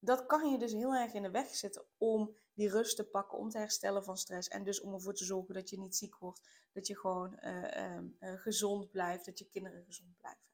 dat 0.00 0.26
kan 0.26 0.50
je 0.50 0.58
dus 0.58 0.72
heel 0.72 0.94
erg 0.94 1.12
in 1.12 1.22
de 1.22 1.30
weg 1.30 1.54
zetten 1.54 1.84
om 1.96 2.36
die 2.54 2.70
rust 2.70 2.96
te 2.96 3.04
pakken, 3.04 3.38
om 3.38 3.48
te 3.48 3.58
herstellen 3.58 4.04
van 4.04 4.16
stress. 4.16 4.48
En 4.48 4.64
dus 4.64 4.80
om 4.80 4.94
ervoor 4.94 5.14
te 5.14 5.24
zorgen 5.24 5.54
dat 5.54 5.70
je 5.70 5.78
niet 5.78 5.96
ziek 5.96 6.18
wordt, 6.18 6.48
dat 6.72 6.86
je 6.86 6.98
gewoon 6.98 7.38
uh, 7.40 7.96
uh, 8.20 8.40
gezond 8.40 8.90
blijft, 8.90 9.24
dat 9.24 9.38
je 9.38 9.48
kinderen 9.48 9.84
gezond 9.84 10.16
blijven. 10.16 10.44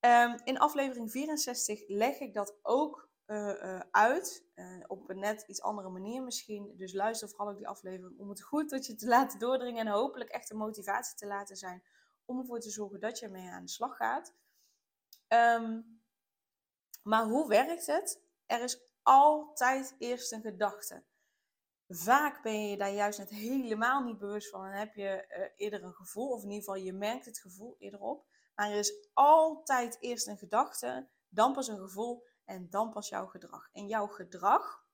Um, 0.00 0.40
in 0.44 0.58
aflevering 0.58 1.10
64 1.10 1.88
leg 1.88 2.18
ik 2.18 2.34
dat 2.34 2.58
ook 2.62 3.10
uh, 3.26 3.80
uit, 3.90 4.46
op 4.86 5.10
een 5.10 5.18
net 5.18 5.44
iets 5.46 5.62
andere 5.62 5.88
manier 5.88 6.22
misschien. 6.22 6.74
Dus 6.76 6.92
luister 6.92 7.28
vooral 7.28 7.48
ook 7.48 7.56
die 7.56 7.68
aflevering 7.68 8.18
om 8.18 8.28
het 8.28 8.42
goed 8.42 8.68
tot 8.68 8.86
je 8.86 8.94
te 8.94 9.06
laten 9.06 9.38
doordringen 9.38 9.86
en 9.86 9.92
hopelijk 9.92 10.30
echt 10.30 10.50
een 10.50 10.56
motivatie 10.56 11.16
te 11.16 11.26
laten 11.26 11.56
zijn 11.56 11.82
om 12.24 12.38
ervoor 12.38 12.60
te 12.60 12.70
zorgen 12.70 13.00
dat 13.00 13.18
je 13.18 13.26
ermee 13.26 13.50
aan 13.50 13.64
de 13.64 13.70
slag 13.70 13.96
gaat. 13.96 14.34
Um, 15.28 16.00
maar 17.02 17.24
hoe 17.24 17.48
werkt 17.48 17.86
het? 17.86 18.20
Er 18.48 18.62
is 18.62 18.80
altijd 19.02 19.94
eerst 19.98 20.32
een 20.32 20.40
gedachte. 20.40 21.04
Vaak 21.88 22.42
ben 22.42 22.68
je 22.68 22.76
daar 22.76 22.92
juist 22.92 23.18
net 23.18 23.30
helemaal 23.30 24.02
niet 24.02 24.18
bewust 24.18 24.50
van 24.50 24.64
en 24.64 24.78
heb 24.78 24.94
je 24.94 25.26
uh, 25.28 25.44
eerder 25.56 25.82
een 25.82 25.94
gevoel, 25.94 26.28
of 26.28 26.42
in 26.42 26.50
ieder 26.50 26.64
geval 26.64 26.82
je 26.82 26.92
merkt 26.92 27.24
het 27.24 27.38
gevoel 27.38 27.76
eerder 27.78 28.00
op. 28.00 28.26
Maar 28.54 28.70
er 28.70 28.78
is 28.78 29.08
altijd 29.12 29.96
eerst 30.00 30.26
een 30.26 30.38
gedachte, 30.38 31.08
dan 31.28 31.52
pas 31.52 31.68
een 31.68 31.78
gevoel 31.78 32.26
en 32.44 32.70
dan 32.70 32.90
pas 32.90 33.08
jouw 33.08 33.26
gedrag. 33.26 33.68
En 33.72 33.86
jouw 33.86 34.06
gedrag 34.06 34.84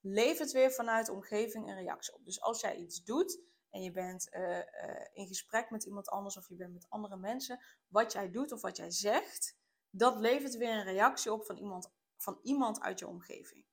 levert 0.00 0.52
weer 0.52 0.72
vanuit 0.72 1.06
de 1.06 1.12
omgeving 1.12 1.68
een 1.68 1.76
reactie 1.76 2.14
op. 2.14 2.24
Dus 2.24 2.40
als 2.40 2.60
jij 2.60 2.76
iets 2.76 3.04
doet 3.04 3.40
en 3.70 3.82
je 3.82 3.92
bent 3.92 4.28
uh, 4.30 4.58
uh, 4.58 4.64
in 5.12 5.26
gesprek 5.26 5.70
met 5.70 5.84
iemand 5.84 6.08
anders 6.08 6.36
of 6.36 6.48
je 6.48 6.56
bent 6.56 6.72
met 6.72 6.86
andere 6.88 7.16
mensen, 7.16 7.64
wat 7.86 8.12
jij 8.12 8.30
doet 8.30 8.52
of 8.52 8.60
wat 8.60 8.76
jij 8.76 8.90
zegt, 8.90 9.56
dat 9.90 10.16
levert 10.16 10.56
weer 10.56 10.72
een 10.72 10.84
reactie 10.84 11.32
op 11.32 11.46
van 11.46 11.56
iemand 11.56 11.94
van 12.16 12.38
iemand 12.42 12.80
uit 12.80 12.98
je 12.98 13.06
omgeving. 13.06 13.64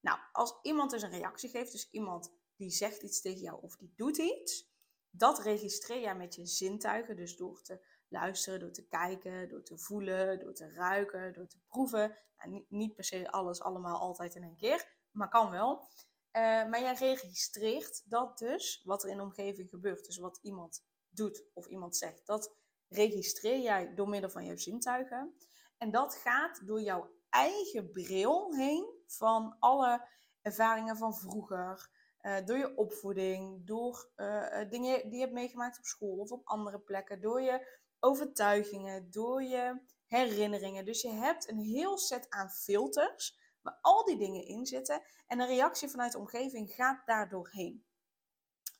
Nou, 0.00 0.18
als 0.32 0.58
iemand 0.62 0.90
dus 0.90 1.02
een 1.02 1.10
reactie 1.10 1.50
geeft, 1.50 1.72
dus 1.72 1.90
iemand 1.90 2.32
die 2.56 2.70
zegt 2.70 3.02
iets 3.02 3.20
tegen 3.20 3.40
jou 3.40 3.62
of 3.62 3.76
die 3.76 3.92
doet 3.96 4.16
iets, 4.16 4.70
dat 5.10 5.38
registreer 5.38 6.00
jij 6.00 6.16
met 6.16 6.34
je 6.34 6.46
zintuigen, 6.46 7.16
dus 7.16 7.36
door 7.36 7.62
te 7.62 7.84
luisteren, 8.08 8.60
door 8.60 8.72
te 8.72 8.86
kijken, 8.86 9.48
door 9.48 9.62
te 9.62 9.78
voelen, 9.78 10.38
door 10.38 10.54
te 10.54 10.72
ruiken, 10.72 11.32
door 11.32 11.46
te 11.46 11.60
proeven. 11.66 12.18
Nou, 12.36 12.64
niet, 12.68 12.94
per 12.94 13.04
se 13.04 13.30
alles 13.30 13.60
allemaal 13.60 13.98
altijd 13.98 14.34
in 14.34 14.42
één 14.42 14.56
keer, 14.56 14.96
maar 15.10 15.28
kan 15.28 15.50
wel. 15.50 15.88
maar 16.32 16.80
jij 16.80 16.94
registreert 16.94 18.10
dat 18.10 18.38
dus, 18.38 18.82
wat 18.84 19.04
er 19.04 19.10
in 19.10 19.16
de 19.16 19.22
omgeving 19.22 19.68
gebeurt. 19.68 20.04
Dus 20.04 20.18
wat 20.18 20.38
iemand 20.42 20.84
doet 21.08 21.44
of 21.52 21.66
iemand 21.66 21.96
zegt. 21.96 22.26
Dat 22.26 22.56
registreer 22.88 23.60
jij 23.60 23.94
door 23.94 24.08
middel 24.08 24.30
van 24.30 24.44
jouw 24.44 24.56
zintuigen. 24.56 25.36
En 25.78 25.90
dat 25.90 26.14
gaat 26.14 26.66
door 26.66 26.80
jouw 26.80 27.10
eigen 27.32 27.90
bril 27.92 28.54
heen 28.54 29.02
van 29.06 29.56
alle 29.58 30.08
ervaringen 30.42 30.96
van 30.96 31.14
vroeger. 31.14 31.90
Uh, 32.22 32.44
door 32.44 32.58
je 32.58 32.76
opvoeding, 32.76 33.66
door 33.66 34.10
uh, 34.16 34.70
dingen 34.70 35.02
die 35.02 35.12
je 35.12 35.20
hebt 35.20 35.32
meegemaakt 35.32 35.78
op 35.78 35.84
school 35.84 36.16
of 36.16 36.30
op 36.30 36.46
andere 36.46 36.80
plekken, 36.80 37.20
door 37.20 37.40
je 37.40 37.80
overtuigingen, 38.00 39.10
door 39.10 39.42
je 39.42 39.80
herinneringen. 40.06 40.84
Dus 40.84 41.02
je 41.02 41.10
hebt 41.10 41.48
een 41.48 41.58
heel 41.58 41.98
set 41.98 42.30
aan 42.30 42.50
filters 42.50 43.38
waar 43.62 43.78
al 43.80 44.04
die 44.04 44.18
dingen 44.18 44.46
in 44.46 44.66
zitten 44.66 45.02
en 45.26 45.40
een 45.40 45.46
reactie 45.46 45.88
vanuit 45.88 46.12
de 46.12 46.18
omgeving 46.18 46.70
gaat 46.70 47.06
daar 47.06 47.28
doorheen. 47.28 47.84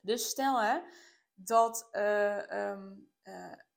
Dus 0.00 0.28
stel 0.28 0.60
hè, 0.60 0.80
dat, 1.34 1.88
um, 1.92 3.10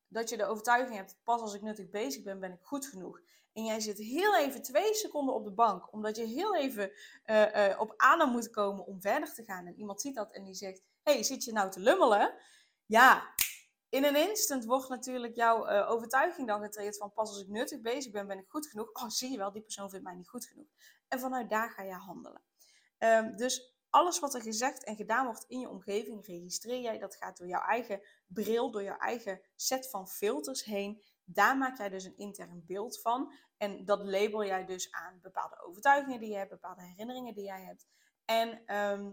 dat 0.08 0.30
je 0.30 0.38
de 0.38 0.46
overtuiging 0.46 0.96
hebt, 0.96 1.20
pas 1.24 1.42
als 1.42 1.54
ik 1.54 1.62
nuttig 1.62 1.90
bezig 1.90 2.24
ben, 2.24 2.40
ben 2.40 2.52
ik 2.52 2.62
goed 2.62 2.86
genoeg 2.86 3.22
en 3.56 3.66
jij 3.66 3.80
zit 3.80 3.98
heel 3.98 4.36
even 4.36 4.62
twee 4.62 4.94
seconden 4.94 5.36
op 5.36 5.44
de 5.44 5.54
bank, 5.54 5.94
omdat 5.94 6.16
je 6.16 6.26
heel 6.26 6.56
even 6.56 6.92
uh, 7.26 7.70
uh, 7.70 7.80
op 7.80 7.94
adem 7.98 8.30
moet 8.30 8.50
komen 8.50 8.86
om 8.86 9.02
verder 9.02 9.34
te 9.34 9.44
gaan. 9.44 9.66
En 9.66 9.76
iemand 9.76 10.02
ziet 10.02 10.16
dat 10.16 10.32
en 10.32 10.44
die 10.44 10.54
zegt: 10.54 10.82
hey, 11.04 11.24
zit 11.24 11.44
je 11.44 11.52
nou 11.52 11.72
te 11.72 11.80
lummelen? 11.80 12.34
Ja, 12.86 13.34
in 13.90 14.04
een 14.04 14.16
instant 14.30 14.66
wordt 14.66 14.90
natuurlijk 14.90 15.36
jouw 15.36 15.70
uh, 15.70 15.92
overtuiging 15.92 16.48
dan 16.48 16.62
getraind 16.62 16.98
van 16.98 17.14
pas 17.14 17.30
als 17.30 17.42
ik 17.42 17.48
nuttig 17.48 17.82
bezig 17.82 18.12
ben, 18.12 18.28
ben 18.28 18.38
ik 18.38 18.48
goed 18.48 18.68
genoeg. 18.68 18.90
Oh, 18.94 19.10
zie 19.10 19.32
je 19.32 19.38
wel, 19.38 19.52
die 19.52 19.62
persoon 19.62 19.90
vindt 19.90 20.06
mij 20.06 20.16
niet 20.16 20.30
goed 20.30 20.46
genoeg. 20.46 20.68
En 21.08 21.20
vanuit 21.20 21.50
daar 21.50 21.70
ga 21.70 21.84
je 21.84 21.94
handelen. 21.94 22.42
Um, 23.00 23.36
dus 23.36 23.76
alles 23.90 24.20
wat 24.20 24.34
er 24.34 24.42
gezegd 24.42 24.84
en 24.84 24.96
gedaan 24.96 25.26
wordt 25.26 25.46
in 25.48 25.60
je 25.60 25.70
omgeving, 25.70 26.26
registreer 26.26 26.82
jij. 26.82 26.98
Dat 26.98 27.16
gaat 27.16 27.38
door 27.38 27.48
jouw 27.48 27.62
eigen 27.62 28.02
bril, 28.28 28.72
door 28.72 28.84
jouw 28.84 28.98
eigen 28.98 29.42
set 29.56 29.90
van 29.90 30.08
filters 30.08 30.64
heen. 30.64 31.04
Daar 31.26 31.58
maak 31.58 31.78
jij 31.78 31.90
dus 31.90 32.04
een 32.04 32.18
intern 32.18 32.64
beeld 32.66 33.02
van. 33.02 33.34
En 33.58 33.86
dat 33.86 34.04
label 34.04 34.46
jij 34.46 34.66
dus 34.66 34.92
aan 34.92 35.20
bepaalde 35.22 35.64
overtuigingen 35.64 36.20
die 36.20 36.30
je 36.30 36.38
hebt, 36.38 36.50
bepaalde 36.50 36.82
herinneringen 36.82 37.34
die 37.34 37.46
jij 37.46 37.64
hebt. 37.64 37.88
En 38.26 38.66
ehm, 38.66 39.12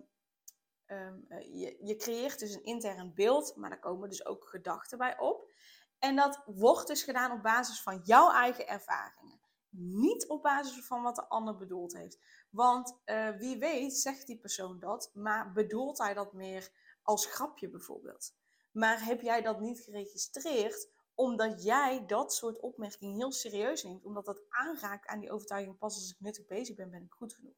ehm, 0.87 1.19
eh, 1.28 1.61
je, 1.61 1.78
je 1.81 1.97
creëert 1.97 2.38
dus 2.38 2.54
een 2.54 2.64
intern 2.64 3.14
beeld, 3.14 3.57
maar 3.57 3.71
daar 3.71 3.78
komen 3.78 4.09
dus 4.09 4.26
ook 4.26 4.49
gedachten 4.49 4.99
bij 4.99 5.19
op. 5.19 5.50
En 5.99 6.16
dat 6.16 6.42
wordt 6.47 6.87
dus 6.87 7.02
gedaan 7.02 7.33
op 7.33 7.42
basis 7.42 7.83
van 7.83 8.00
jouw 8.04 8.31
eigen 8.31 8.66
ervaringen. 8.66 9.40
Niet 9.76 10.28
op 10.28 10.42
basis 10.42 10.87
van 10.87 11.02
wat 11.02 11.14
de 11.14 11.28
ander 11.28 11.57
bedoeld 11.57 11.92
heeft. 11.92 12.19
Want 12.50 13.00
uh, 13.04 13.37
wie 13.37 13.59
weet 13.59 13.97
zegt 13.97 14.26
die 14.26 14.38
persoon 14.38 14.78
dat, 14.78 15.11
maar 15.14 15.52
bedoelt 15.52 15.99
hij 15.99 16.14
dat 16.14 16.33
meer 16.33 16.71
als 17.02 17.26
grapje 17.26 17.69
bijvoorbeeld. 17.69 18.35
Maar 18.73 19.04
heb 19.04 19.21
jij 19.21 19.42
dat 19.42 19.61
niet 19.61 19.81
geregistreerd 19.81 20.90
omdat 21.23 21.62
jij 21.62 22.07
dat 22.07 22.35
soort 22.35 22.61
opmerkingen 22.61 23.17
heel 23.17 23.33
serieus 23.33 23.83
neemt. 23.83 24.05
Omdat 24.05 24.25
dat 24.25 24.43
aanraakt 24.49 25.07
aan 25.07 25.21
die 25.21 25.33
overtuiging. 25.33 25.79
Pas 25.79 25.95
als 25.95 26.11
ik 26.11 26.21
nuttig 26.21 26.47
bezig 26.47 26.76
ben, 26.76 26.91
ben 26.91 27.02
ik 27.02 27.12
goed 27.12 27.35
genoeg. 27.35 27.57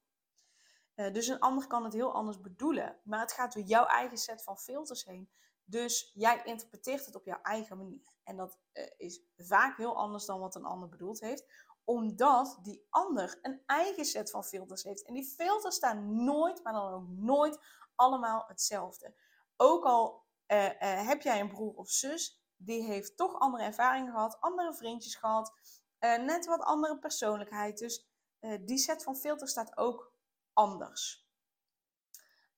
Uh, 0.94 1.12
dus 1.12 1.26
een 1.26 1.40
ander 1.40 1.66
kan 1.66 1.85
het 1.85 1.92
heel 1.92 2.12
anders 2.12 2.40
bedoelen. 2.40 3.00
Maar 3.04 3.21
het 3.21 3.33
gaat 3.33 3.52
door 3.52 3.62
jouw 3.62 3.87
eigen 3.87 4.16
set 4.16 4.42
van 4.42 4.59
filters 4.59 5.04
heen. 5.04 5.30
Dus 5.64 6.11
jij 6.14 6.42
interpreteert 6.44 7.06
het 7.06 7.14
op 7.14 7.25
jouw 7.25 7.40
eigen 7.42 7.76
manier. 7.76 8.06
En 8.23 8.37
dat 8.37 8.59
uh, 8.73 8.85
is 8.97 9.21
vaak 9.37 9.76
heel 9.76 9.97
anders 9.97 10.25
dan 10.25 10.40
wat 10.40 10.54
een 10.54 10.64
ander 10.64 10.88
bedoeld 10.88 11.21
heeft. 11.21 11.44
Omdat 11.85 12.59
die 12.62 12.87
ander 12.90 13.38
een 13.42 13.62
eigen 13.66 14.04
set 14.04 14.30
van 14.30 14.44
filters 14.44 14.83
heeft. 14.83 15.04
En 15.04 15.14
die 15.14 15.25
filters 15.25 15.75
staan 15.75 16.25
nooit, 16.25 16.62
maar 16.62 16.73
dan 16.73 16.92
ook 16.92 17.09
nooit 17.09 17.59
allemaal 17.94 18.44
hetzelfde. 18.47 19.14
Ook 19.56 19.85
al 19.85 20.25
uh, 20.47 20.68
heb 20.80 21.23
jij 21.23 21.40
een 21.40 21.49
broer 21.49 21.75
of 21.75 21.90
zus, 21.90 22.44
die 22.64 22.83
heeft 22.83 23.16
toch 23.16 23.38
andere 23.38 23.62
ervaringen 23.62 24.12
gehad, 24.12 24.40
andere 24.40 24.75
vriendjes 24.75 25.14
gehad, 25.14 25.52
uh, 26.00 26.16
net 26.16 26.47
wat 26.47 26.61
andere 26.61 26.99
persoonlijkheid. 26.99 27.78
Dus 27.78 28.06
uh, 28.40 28.59
die 28.61 28.78
set 28.78 29.02
van 29.02 29.16
filters 29.16 29.50
staat 29.50 29.76
ook 29.76 30.12
anders. 30.52 31.23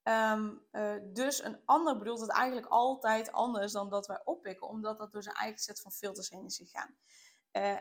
Um, 0.03 0.67
uh, 0.73 0.95
dus 1.05 1.45
een 1.45 1.61
ander 1.65 1.99
bedoelt 1.99 2.21
het 2.21 2.31
eigenlijk 2.31 2.67
altijd 2.67 3.33
anders 3.33 3.73
dan 3.73 3.91
dat 3.91 4.07
wij 4.07 4.21
oppikken, 4.25 4.69
omdat 4.69 4.99
dat 4.99 5.13
door 5.13 5.23
zijn 5.23 5.37
eigen 5.37 5.59
set 5.59 5.81
van 5.81 5.93
filters 5.93 6.31
heen 6.31 6.45
is 6.45 6.57
gegaan. 6.57 6.97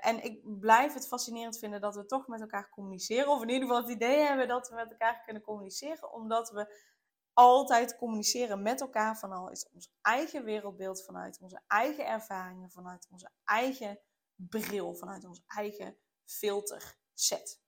en 0.02 0.24
ik 0.24 0.60
blijf 0.60 0.94
het 0.94 1.08
fascinerend 1.08 1.58
vinden 1.58 1.82
dat 1.82 1.96
we 1.96 2.06
toch 2.06 2.28
met 2.28 2.42
elkaar 2.42 2.70
communiceren, 2.70 3.28
of 3.28 3.42
in 3.42 3.50
ieder 3.50 3.68
geval 3.68 3.82
het 3.82 3.92
idee 3.92 4.18
hebben 4.18 4.48
dat 4.48 4.70
we 4.70 4.76
met 4.76 4.92
elkaar 4.92 5.22
kunnen 5.24 5.42
communiceren, 5.42 6.12
omdat 6.12 6.50
we 6.50 6.94
altijd 7.36 7.98
communiceren 7.98 8.62
met 8.62 8.82
elkaar 8.82 9.18
vanuit 9.18 9.70
ons 9.74 9.94
eigen 10.02 10.44
wereldbeeld, 10.44 11.04
vanuit 11.04 11.40
onze 11.40 11.62
eigen 11.68 12.08
ervaringen, 12.08 12.72
vanuit 12.72 13.08
onze 13.12 13.30
eigen 13.44 14.00
bril, 14.36 14.96
vanuit 14.96 15.26
ons 15.26 15.44
eigen 15.48 15.98
filterset. 16.26 17.62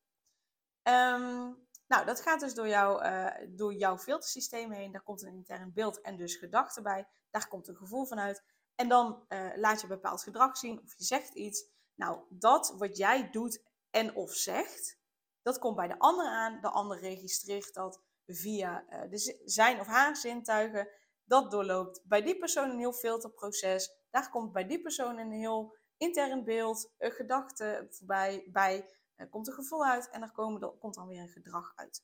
Um, 0.84 1.68
nou, 1.88 2.06
dat 2.06 2.22
gaat 2.22 2.40
dus 2.40 2.54
door, 2.54 2.68
jou, 2.68 3.06
uh, 3.06 3.34
door 3.50 3.74
jouw 3.74 3.98
filtersysteem 3.98 4.72
heen. 4.72 4.92
Daar 4.92 5.04
komt 5.04 5.22
een 5.22 5.34
intern 5.34 5.74
beeld 5.74 6.02
en 6.02 6.18
dus 6.18 6.36
gedachte 6.36 6.82
bij. 6.82 7.08
Daar 7.30 7.48
komt 7.48 7.68
een 7.68 7.76
gevoel 7.76 8.06
vanuit. 8.06 8.44
En 8.76 8.88
dan 8.88 9.26
uh, 9.30 9.50
laat 9.56 9.82
je 9.82 9.88
bepaald 9.88 10.24
gedrag 10.24 10.58
zien 10.58 10.82
of 10.84 10.94
je 10.98 11.04
zegt 11.04 11.34
iets. 11.34 11.66
Nou, 11.96 12.22
dat 12.30 12.74
wat 12.78 12.98
jij 12.98 13.30
doet 13.30 13.64
en 13.90 14.16
of 14.16 14.34
zegt, 14.34 14.98
dat 15.42 15.60
komt 15.60 15.76
bij 15.76 15.88
de 15.88 16.00
ander 16.00 16.26
aan. 16.26 16.62
De 16.62 16.70
ander 16.70 17.00
registreert 17.00 17.74
dat 17.74 18.02
via 18.28 18.86
uh, 18.90 19.10
de, 19.10 19.42
zijn 19.46 19.80
of 19.80 19.88
haar 19.88 20.16
zintuigen. 20.16 20.90
Dat 21.24 21.52
doorloopt 21.52 22.02
bij 22.04 22.22
die 22.22 22.38
persoon 22.38 22.70
een 22.70 22.80
heel 22.80 22.94
filterproces. 22.94 23.92
Daar 24.10 24.30
komt 24.30 24.52
bij 24.52 24.68
die 24.68 24.82
persoon 24.82 25.18
een 25.18 25.32
heel 25.32 25.76
intern 25.98 26.44
beeld, 26.44 26.94
een 26.98 27.12
gedachte 27.12 27.88
voorbij, 27.90 28.48
bij, 28.52 28.90
er 29.16 29.30
komt 29.30 29.48
een 29.48 29.54
gevoel 29.54 29.86
uit 29.86 30.10
en 30.10 30.22
er 30.22 30.32
komen, 30.32 30.78
komt 30.78 30.96
dan 30.96 31.08
weer 31.08 31.22
een 31.22 31.28
gedrag 31.28 31.74
uit. 31.76 32.04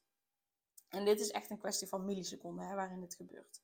En 0.89 1.05
dit 1.05 1.19
is 1.19 1.31
echt 1.31 1.49
een 1.49 1.59
kwestie 1.59 1.87
van 1.87 2.05
milliseconden 2.05 2.67
hè, 2.67 2.75
waarin 2.75 3.01
het 3.01 3.15
gebeurt. 3.15 3.61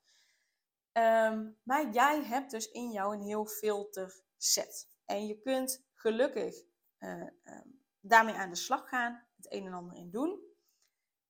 Um, 0.93 1.57
maar 1.63 1.89
jij 1.89 2.23
hebt 2.23 2.51
dus 2.51 2.71
in 2.71 2.91
jou 2.91 3.15
een 3.15 3.21
heel 3.21 3.45
filterset. 3.45 4.87
En 5.05 5.27
je 5.27 5.39
kunt 5.39 5.85
gelukkig 5.93 6.63
uh, 6.99 7.27
um, 7.43 7.81
daarmee 7.99 8.33
aan 8.33 8.49
de 8.49 8.55
slag 8.55 8.89
gaan, 8.89 9.27
het 9.35 9.53
een 9.53 9.65
en 9.65 9.73
ander 9.73 9.97
in 9.97 10.09
doen. 10.09 10.48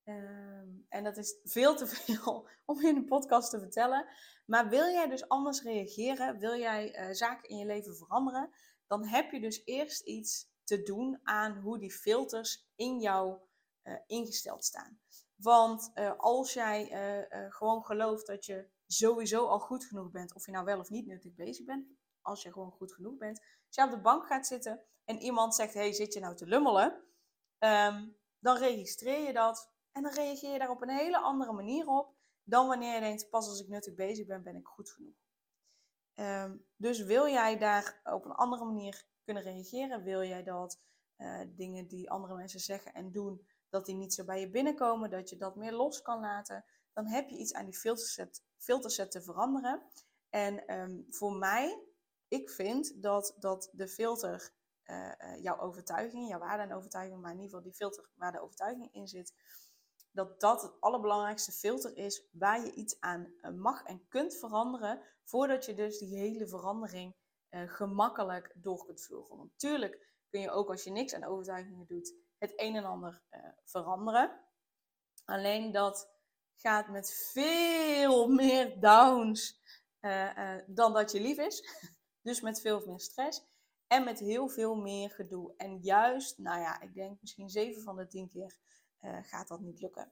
Um, 0.10 0.86
en 0.90 1.04
dat 1.04 1.18
is 1.18 1.40
veel 1.44 1.76
te 1.76 1.88
veel 1.88 2.50
om 2.66 2.82
in 2.82 2.96
een 2.96 3.06
podcast 3.06 3.50
te 3.50 3.60
vertellen. 3.60 4.06
Maar 4.46 4.70
wil 4.70 4.86
jij 4.86 5.08
dus 5.08 5.28
anders 5.28 5.62
reageren, 5.62 6.40
wil 6.40 6.56
jij 6.56 7.00
uh, 7.00 7.14
zaken 7.14 7.50
in 7.50 7.58
je 7.58 7.66
leven 7.66 7.96
veranderen, 7.96 8.50
dan 8.88 9.06
heb 9.06 9.32
je 9.32 9.40
dus 9.40 9.62
eerst 9.66 10.02
iets 10.02 10.52
te 10.64 10.82
doen 10.82 11.20
aan 11.24 11.58
hoe 11.58 11.78
die 11.78 11.92
filters 11.92 12.70
in 12.76 13.00
jou 13.00 13.40
uh, 13.84 13.94
ingesteld 14.06 14.66
staan. 14.66 15.00
Want 15.36 15.92
uh, 15.96 16.14
als 16.18 16.54
jij 16.54 16.88
gewoon 17.50 17.86
gelooft 17.86 18.28
dat 18.28 18.46
je 18.46 18.70
sowieso 18.88 19.46
al 19.46 19.60
goed 19.60 19.86
genoeg 19.86 20.12
bent, 20.12 20.36
of 20.36 20.46
je 20.46 20.52
nou 20.52 20.66
wel 20.66 20.80
of 20.80 20.90
niet 20.90 21.06
nuttig 21.06 21.36
bezig 21.36 21.66
bent, 21.66 21.88
als 22.22 22.44
je 22.44 22.52
gewoon 22.52 22.72
goed 22.72 22.94
genoeg 22.94 23.18
bent, 23.18 23.40
als 23.40 23.76
je 23.76 23.84
op 23.84 23.90
de 23.90 24.02
bank 24.02 24.26
gaat 24.26 24.48
zitten 24.48 24.82
en 25.06 25.20
iemand 25.20 25.56
zegt: 25.56 25.74
Hey, 25.74 25.94
zit 25.94 26.14
je 26.14 26.20
nou 26.20 26.36
te 26.36 26.46
lummelen? 26.46 27.04
Um, 27.60 28.18
dan 28.40 28.58
registreer 28.58 29.26
je 29.26 29.34
dat 29.34 29.72
en 29.92 30.04
dan 30.04 30.14
reageer 30.14 30.52
je 30.52 30.60
daar 30.60 30.70
op 30.70 30.82
een 30.82 30.90
hele 30.90 31.18
andere 31.18 31.52
manier 31.52 31.88
op 31.88 32.18
dan 32.50 32.68
wanneer 32.68 32.94
je 32.94 33.00
denkt, 33.00 33.30
pas 33.30 33.48
als 33.48 33.62
ik 33.62 33.68
nuttig 33.68 33.96
bezig 33.96 34.26
ben, 34.26 34.44
ben 34.44 34.56
ik 34.56 34.68
goed 34.68 34.92
genoeg. 34.92 35.16
Um, 36.16 36.66
dus 36.76 37.04
wil 37.04 37.28
jij 37.28 37.58
daar 37.58 38.02
op 38.04 38.26
een 38.26 38.32
andere 38.32 38.66
manier 38.66 39.06
kunnen 39.24 39.44
reageren? 39.44 40.04
Wil 40.04 40.24
jij 40.24 40.44
dat 40.44 40.80
uh, 41.18 41.42
dingen 41.50 41.88
die 41.88 42.10
andere 42.10 42.36
mensen 42.36 42.60
zeggen 42.60 42.94
en 42.94 43.12
doen, 43.12 43.48
dat 43.70 43.86
die 43.86 43.96
niet 43.96 44.14
zo 44.14 44.24
bij 44.24 44.40
je 44.40 44.50
binnenkomen, 44.50 45.10
dat 45.10 45.30
je 45.30 45.36
dat 45.38 45.56
meer 45.56 45.74
los 45.74 46.02
kan 46.02 46.20
laten? 46.20 46.66
Dan 46.94 47.08
heb 47.08 47.30
je 47.30 47.38
iets 47.38 47.54
aan 47.54 47.66
die 47.66 47.78
filterset, 47.78 48.44
filterset 48.58 49.12
te 49.12 49.22
veranderen. 49.22 49.84
En 50.30 50.80
um, 50.80 51.06
voor 51.10 51.34
mij, 51.34 51.84
ik 52.28 52.50
vind 52.50 53.02
dat, 53.02 53.36
dat 53.40 53.70
de 53.74 53.88
filter 53.88 54.54
uh, 54.84 55.12
uh, 55.20 55.42
jouw 55.42 55.60
overtuiging, 55.60 56.30
jouw 56.30 56.40
waarde 56.40 56.64
en 56.64 56.74
overtuiging, 56.74 57.22
maar 57.22 57.32
in 57.32 57.40
ieder 57.40 57.50
geval 57.50 57.66
die 57.66 57.76
filter 57.76 58.10
waar 58.16 58.32
de 58.32 58.42
overtuiging 58.42 58.94
in 58.94 59.08
zit, 59.08 59.34
dat 60.12 60.40
dat 60.40 60.62
het 60.62 60.82
allerbelangrijkste 60.82 61.52
filter 61.52 61.98
is 61.98 62.28
waar 62.32 62.66
je 62.66 62.74
iets 62.74 63.00
aan 63.00 63.34
eh, 63.42 63.52
mag 63.52 63.84
en 63.84 64.08
kunt 64.08 64.38
veranderen, 64.38 65.02
voordat 65.24 65.66
je 65.66 65.74
dus 65.74 65.98
die 65.98 66.18
hele 66.18 66.48
verandering 66.48 67.16
uh, 67.50 67.70
gemakkelijk 67.70 68.54
door 68.56 68.86
kunt 68.86 69.02
voeren. 69.02 69.38
Natuurlijk 69.38 70.08
kun 70.30 70.42
je 70.42 70.52
ook 70.52 70.70
als 70.70 70.84
je 70.84 70.92
niks 70.92 71.14
aan 71.14 71.24
overtuigingen 71.24 71.86
doet, 71.86 72.14
het 72.38 72.54
een 72.56 72.76
en 72.76 72.84
ander 72.84 73.22
uh, 73.32 73.40
veranderen. 73.64 74.40
Alleen 75.26 75.72
dat 75.72 76.10
gaat 76.56 76.88
met 76.88 77.30
veel 77.32 78.28
meer 78.28 78.80
downs 78.80 79.58
dan 80.66 80.94
dat 80.94 81.12
je 81.12 81.22
lief 81.22 81.38
is. 81.38 81.64
Dus 82.22 82.42
met 82.42 82.62
veel 82.62 82.84
meer 82.86 83.00
stress 83.00 83.44
en 83.88 84.04
met 84.04 84.20
heel 84.20 84.48
veel 84.48 84.76
meer 84.76 85.10
gedoe. 85.10 85.54
En 85.58 85.78
juist, 85.82 86.38
nou 86.38 86.60
ja, 86.60 86.82
ik 86.82 86.94
denk 86.94 87.22
misschien 87.22 87.50
7 87.50 87.82
van 87.82 87.96
de 87.96 88.08
10 88.08 88.30
keer 88.30 88.58
uh, 89.02 89.18
gaat 89.22 89.48
dat 89.48 89.60
niet 89.60 89.82
lukken. 89.82 90.12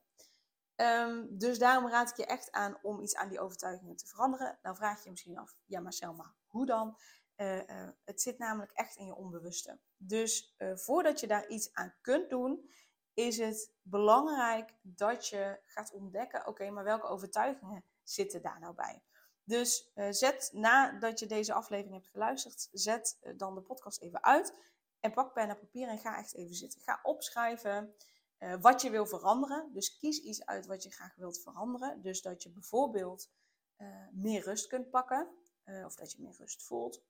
Ehm, 0.75 1.25
dus 1.29 1.59
daarom 1.59 1.89
raad 1.89 2.09
ik 2.09 2.17
je 2.17 2.25
echt 2.25 2.51
aan 2.51 2.77
om 2.81 2.99
iets 2.99 3.15
aan 3.15 3.29
die 3.29 3.39
overtuigingen 3.39 3.95
te 3.95 4.07
veranderen. 4.07 4.59
Dan 4.61 4.75
vraag 4.75 4.97
je 4.97 5.03
je 5.03 5.09
misschien 5.09 5.37
af, 5.37 5.57
ja 5.65 5.79
maar 5.79 5.93
Selma, 5.93 6.35
hoe 6.45 6.65
dan? 6.65 6.97
Uh, 7.37 7.55
uh, 7.55 7.89
het 8.05 8.21
zit 8.21 8.37
namelijk 8.37 8.71
echt 8.71 8.95
in 8.95 9.05
je 9.05 9.15
onbewuste. 9.15 9.79
Dus 9.97 10.55
voordat 10.57 11.19
je 11.19 11.27
daar 11.27 11.47
iets 11.47 11.73
aan 11.73 11.93
kunt 12.01 12.29
doen, 12.29 12.69
is 13.13 13.37
het 13.37 13.73
belangrijk 13.81 14.73
dat 14.81 15.27
je 15.27 15.59
gaat 15.65 15.93
ontdekken, 15.93 16.47
oké, 16.47 16.69
maar 16.69 16.83
welke 16.83 17.07
overtuigingen 17.07 17.83
zitten 18.03 18.41
daar 18.41 18.59
nou 18.59 18.75
bij? 18.75 19.03
Dus 19.43 19.91
zet 20.09 20.49
nadat 20.53 21.19
je 21.19 21.25
deze 21.25 21.53
aflevering 21.53 21.93
hebt 21.93 22.07
geluisterd, 22.07 22.69
zet 22.71 23.19
dan 23.35 23.55
de 23.55 23.61
podcast 23.61 24.01
even 24.01 24.23
uit 24.23 24.53
en 24.99 25.13
pak 25.13 25.33
pen 25.33 25.49
en 25.49 25.59
papier 25.59 25.87
en 25.87 25.97
ga 25.97 26.17
echt 26.17 26.35
even 26.35 26.55
zitten. 26.55 26.81
Ga 26.81 26.99
opschrijven 27.03 27.95
uh, 28.39 28.55
wat 28.61 28.81
je 28.81 28.89
wil 28.89 29.05
veranderen. 29.05 29.69
Dus 29.73 29.97
kies 29.97 30.19
iets 30.19 30.45
uit 30.45 30.65
wat 30.65 30.83
je 30.83 30.91
graag 30.91 31.15
wilt 31.15 31.41
veranderen. 31.41 32.01
Dus 32.01 32.21
dat 32.21 32.43
je 32.43 32.49
bijvoorbeeld 32.49 33.29
uh, 33.77 34.07
meer 34.11 34.43
rust 34.43 34.67
kunt 34.67 34.89
pakken. 34.89 35.27
Uh, 35.65 35.85
of 35.85 35.95
dat 35.95 36.11
je 36.11 36.21
meer 36.21 36.35
rust 36.37 36.63
voelt. 36.63 37.03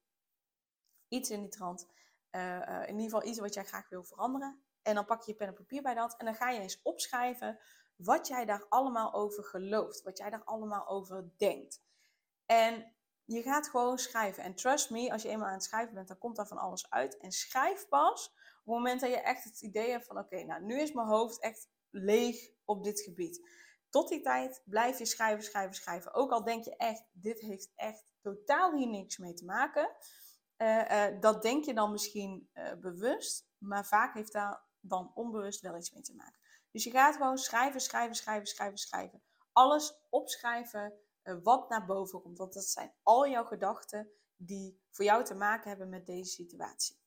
Iets 1.07 1.29
in 1.29 1.41
die 1.41 1.49
trant. 1.49 1.87
in 2.31 2.99
ieder 2.99 3.03
geval 3.03 3.25
iets 3.25 3.39
wat 3.39 3.53
jij 3.53 3.65
graag 3.65 3.89
wil 3.89 4.03
veranderen. 4.03 4.61
En 4.81 4.95
dan 4.95 5.05
pak 5.05 5.21
je 5.21 5.31
je 5.31 5.37
pen 5.37 5.47
en 5.47 5.53
papier 5.53 5.81
bij 5.81 5.93
dat. 5.93 6.15
En 6.17 6.25
dan 6.25 6.35
ga 6.35 6.49
je 6.49 6.59
eens 6.59 6.81
opschrijven 6.81 7.59
wat 7.95 8.27
jij 8.27 8.45
daar 8.45 8.65
allemaal 8.69 9.13
over 9.13 9.43
gelooft. 9.43 10.01
Wat 10.01 10.17
jij 10.17 10.29
daar 10.29 10.43
allemaal 10.43 10.87
over 10.87 11.31
denkt. 11.37 11.81
En 12.45 12.95
je 13.23 13.41
gaat 13.41 13.69
gewoon 13.69 13.97
schrijven. 13.97 14.43
En 14.43 14.55
trust 14.55 14.89
me, 14.89 15.11
als 15.11 15.21
je 15.21 15.29
eenmaal 15.29 15.47
aan 15.47 15.53
het 15.53 15.63
schrijven 15.63 15.93
bent, 15.93 16.07
dan 16.07 16.17
komt 16.17 16.35
daar 16.35 16.47
van 16.47 16.57
alles 16.57 16.89
uit. 16.89 17.17
En 17.17 17.31
schrijf 17.31 17.87
pas 17.87 18.33
het 18.67 18.75
moment 18.75 19.01
dat 19.01 19.09
je 19.09 19.19
echt 19.19 19.43
het 19.43 19.61
idee 19.61 19.89
hebt 19.89 20.05
van 20.05 20.17
oké, 20.17 20.43
nou 20.43 20.63
nu 20.63 20.81
is 20.81 20.91
mijn 20.91 21.07
hoofd 21.07 21.41
echt 21.41 21.69
leeg 21.89 22.49
op 22.65 22.83
dit 22.83 23.01
gebied. 23.01 23.49
Tot 23.89 24.09
die 24.09 24.21
tijd 24.21 24.61
blijf 24.65 24.99
je 24.99 25.05
schrijven, 25.05 25.43
schrijven, 25.43 25.75
schrijven. 25.75 26.13
Ook 26.13 26.31
al 26.31 26.43
denk 26.43 26.63
je 26.63 26.75
echt, 26.75 27.03
dit 27.11 27.39
heeft 27.39 27.71
echt 27.75 28.13
totaal 28.21 28.75
hier 28.75 28.87
niks 28.87 29.17
mee 29.17 29.33
te 29.33 29.45
maken. 29.45 29.95
Uh, 30.57 30.91
uh, 30.91 31.19
dat 31.21 31.41
denk 31.41 31.65
je 31.65 31.73
dan 31.73 31.91
misschien 31.91 32.49
uh, 32.53 32.73
bewust, 32.73 33.47
maar 33.57 33.85
vaak 33.85 34.13
heeft 34.13 34.33
daar 34.33 34.65
dan 34.79 35.11
onbewust 35.15 35.61
wel 35.61 35.77
iets 35.77 35.91
mee 35.91 36.03
te 36.03 36.15
maken. 36.15 36.39
Dus 36.71 36.83
je 36.83 36.91
gaat 36.91 37.15
gewoon 37.15 37.37
schrijven, 37.37 37.81
schrijven, 37.81 38.15
schrijven, 38.15 38.47
schrijven, 38.47 38.77
schrijven. 38.77 39.21
Alles 39.51 39.99
opschrijven 40.09 40.93
wat 41.43 41.69
naar 41.69 41.85
boven 41.85 42.21
komt. 42.21 42.37
Want 42.37 42.53
dat 42.53 42.65
zijn 42.65 42.93
al 43.03 43.27
jouw 43.27 43.45
gedachten 43.45 44.11
die 44.35 44.81
voor 44.91 45.05
jou 45.05 45.23
te 45.23 45.35
maken 45.35 45.69
hebben 45.69 45.89
met 45.89 46.05
deze 46.05 46.31
situatie. 46.31 46.99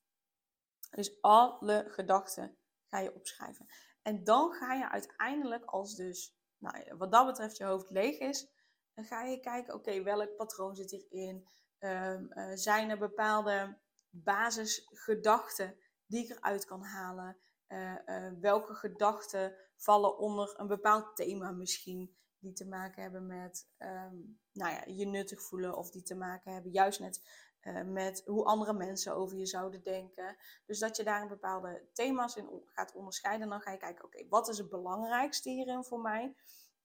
Dus 0.90 1.20
alle 1.20 1.85
gedachten 1.88 2.56
ga 2.87 2.99
je 2.99 3.14
opschrijven. 3.14 3.66
En 4.02 4.25
dan 4.25 4.52
ga 4.52 4.75
je 4.75 4.90
uiteindelijk, 4.90 5.64
als 5.64 5.94
dus 5.94 6.38
nou, 6.59 6.97
wat 6.97 7.12
dat 7.12 7.26
betreft 7.26 7.56
je 7.56 7.64
hoofd 7.64 7.90
leeg 7.90 8.18
is, 8.18 8.49
dan 8.94 9.04
ga 9.04 9.23
je 9.23 9.40
kijken, 9.40 9.75
oké, 9.75 10.02
welk 10.02 10.37
patroon 10.37 10.75
zit 10.75 10.90
hierin? 10.90 11.49
Um, 11.78 12.28
zijn 12.54 12.90
er 12.90 12.99
bepaalde 12.99 13.78
basisgedachten 14.11 15.76
die 16.06 16.25
ik 16.25 16.30
eruit 16.30 16.64
kan 16.64 16.82
halen? 16.82 17.37
Uh, 17.68 17.94
uh, 18.06 18.32
welke 18.40 18.75
gedachten 18.75 19.56
vallen 19.76 20.18
onder 20.18 20.61
een 20.61 20.66
bepaald 20.66 21.16
thema 21.16 21.50
misschien? 21.50 22.18
Die 22.38 22.52
te 22.52 22.68
maken 22.68 23.02
hebben 23.02 23.26
met 23.26 23.68
um, 23.78 24.40
nou 24.52 24.73
ja, 24.73 24.82
je 24.87 25.06
nuttig 25.06 25.42
voelen 25.42 25.76
of 25.76 25.90
die 25.90 26.02
te 26.02 26.14
maken 26.14 26.52
hebben 26.52 26.73
juist 26.73 27.00
net 27.00 27.20
uh, 27.62 27.83
met 27.83 28.23
hoe 28.26 28.45
andere 28.45 28.73
mensen 28.73 29.14
over 29.14 29.38
je 29.38 29.47
zouden 29.47 29.83
denken. 29.83 30.37
Dus 30.67 30.79
dat 30.79 30.97
je 30.97 31.05
daar 31.05 31.29
bepaalde 31.29 31.83
thema's 31.93 32.37
in 32.37 32.62
gaat 32.66 32.94
onderscheiden. 32.94 33.49
dan 33.49 33.61
ga 33.61 33.70
je 33.70 33.79
kijken, 33.79 34.05
oké, 34.05 34.29
wat 34.29 34.49
is 34.49 34.59
het 34.59 34.70
belangrijkste 34.70 35.51
hierin 35.51 35.85
voor 35.85 36.01
mij? 36.01 36.35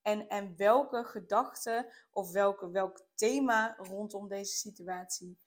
En, 0.01 0.27
en 0.27 0.55
welke 0.57 1.03
gedachte 1.03 1.93
of 2.11 2.31
welke, 2.31 2.69
welk 2.69 3.01
thema 3.13 3.75
rondom 3.77 4.27
deze 4.27 4.55
situatie 4.55 5.37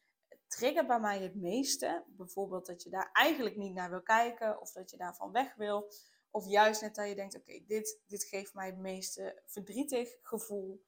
triggert 0.46 0.86
bij 0.86 1.00
mij 1.00 1.22
het 1.22 1.34
meeste? 1.34 2.04
Bijvoorbeeld 2.06 2.66
dat 2.66 2.82
je 2.82 2.90
daar 2.90 3.10
eigenlijk 3.12 3.56
niet 3.56 3.74
naar 3.74 3.90
wil 3.90 4.02
kijken 4.02 4.60
of 4.60 4.72
dat 4.72 4.90
je 4.90 4.96
daarvan 4.96 5.32
weg 5.32 5.54
wil. 5.54 5.92
Of 6.30 6.46
juist 6.46 6.80
net 6.80 6.94
dat 6.94 7.08
je 7.08 7.14
denkt, 7.14 7.36
oké, 7.36 7.64
dit, 7.66 8.00
dit 8.06 8.24
geeft 8.24 8.54
mij 8.54 8.66
het 8.66 8.78
meeste 8.78 9.42
verdrietig 9.46 10.16
gevoel. 10.22 10.86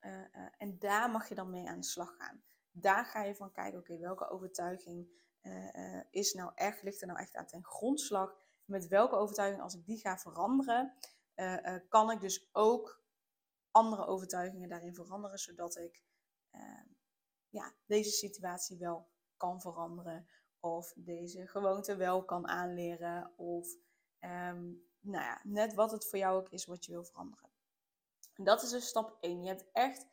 Uh, 0.00 0.12
uh, 0.12 0.48
en 0.58 0.78
daar 0.78 1.10
mag 1.10 1.28
je 1.28 1.34
dan 1.34 1.50
mee 1.50 1.68
aan 1.68 1.80
de 1.80 1.86
slag 1.86 2.16
gaan 2.18 2.44
daar 2.80 3.04
ga 3.04 3.22
je 3.22 3.34
van 3.34 3.52
kijken, 3.52 3.78
oké, 3.78 3.98
welke 3.98 4.28
overtuiging 4.28 5.08
uh, 5.42 6.00
is 6.10 6.32
nou 6.32 6.52
echt, 6.54 6.82
ligt 6.82 7.00
er 7.00 7.06
nou 7.06 7.18
echt 7.18 7.34
aan 7.34 7.46
ten 7.46 7.64
grondslag? 7.64 8.36
Met 8.64 8.86
welke 8.86 9.16
overtuiging, 9.16 9.62
als 9.62 9.74
ik 9.74 9.86
die 9.86 9.98
ga 9.98 10.18
veranderen, 10.18 10.94
uh, 11.34 11.76
kan 11.88 12.10
ik 12.10 12.20
dus 12.20 12.48
ook 12.52 13.04
andere 13.70 14.06
overtuigingen 14.06 14.68
daarin 14.68 14.94
veranderen, 14.94 15.38
zodat 15.38 15.76
ik 15.76 16.04
ja, 17.48 17.74
deze 17.86 18.10
situatie 18.10 18.78
wel 18.78 19.08
kan 19.36 19.60
veranderen. 19.60 20.26
Of 20.60 20.92
deze 20.96 21.46
gewoonte 21.46 21.96
wel 21.96 22.24
kan 22.24 22.48
aanleren. 22.48 23.32
Of 23.36 23.68
um, 24.20 24.84
nou 25.00 25.24
ja, 25.24 25.40
net 25.42 25.74
wat 25.74 25.90
het 25.90 26.08
voor 26.08 26.18
jou 26.18 26.38
ook 26.38 26.48
is 26.48 26.64
wat 26.64 26.84
je 26.84 26.92
wil 26.92 27.04
veranderen. 27.04 27.50
En 28.34 28.44
dat 28.44 28.62
is 28.62 28.70
dus 28.70 28.86
stap 28.88 29.16
1. 29.20 29.42
Je 29.42 29.48
hebt 29.48 29.70
echt 29.72 30.06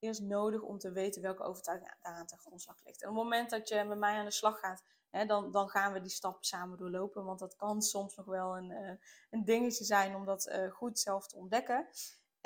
eerst 0.00 0.22
nodig 0.22 0.62
om 0.62 0.78
te 0.78 0.92
weten 0.92 1.22
welke 1.22 1.42
overtuiging 1.42 1.94
daaraan 2.00 2.26
ten 2.26 2.38
grondslag 2.38 2.76
ligt. 2.84 3.02
En 3.02 3.08
op 3.08 3.14
het 3.14 3.24
moment 3.24 3.50
dat 3.50 3.68
je 3.68 3.84
met 3.84 3.98
mij 3.98 4.18
aan 4.18 4.24
de 4.24 4.30
slag 4.30 4.58
gaat, 4.58 4.84
hè, 5.10 5.26
dan, 5.26 5.50
dan 5.50 5.68
gaan 5.68 5.92
we 5.92 6.00
die 6.00 6.10
stap 6.10 6.44
samen 6.44 6.78
doorlopen. 6.78 7.24
Want 7.24 7.38
dat 7.38 7.56
kan 7.56 7.82
soms 7.82 8.16
nog 8.16 8.26
wel 8.26 8.56
een, 8.56 8.70
uh, 8.70 8.92
een 9.30 9.44
dingetje 9.44 9.84
zijn 9.84 10.14
om 10.14 10.24
dat 10.24 10.46
uh, 10.46 10.70
goed 10.70 10.98
zelf 10.98 11.26
te 11.26 11.36
ontdekken. 11.36 11.86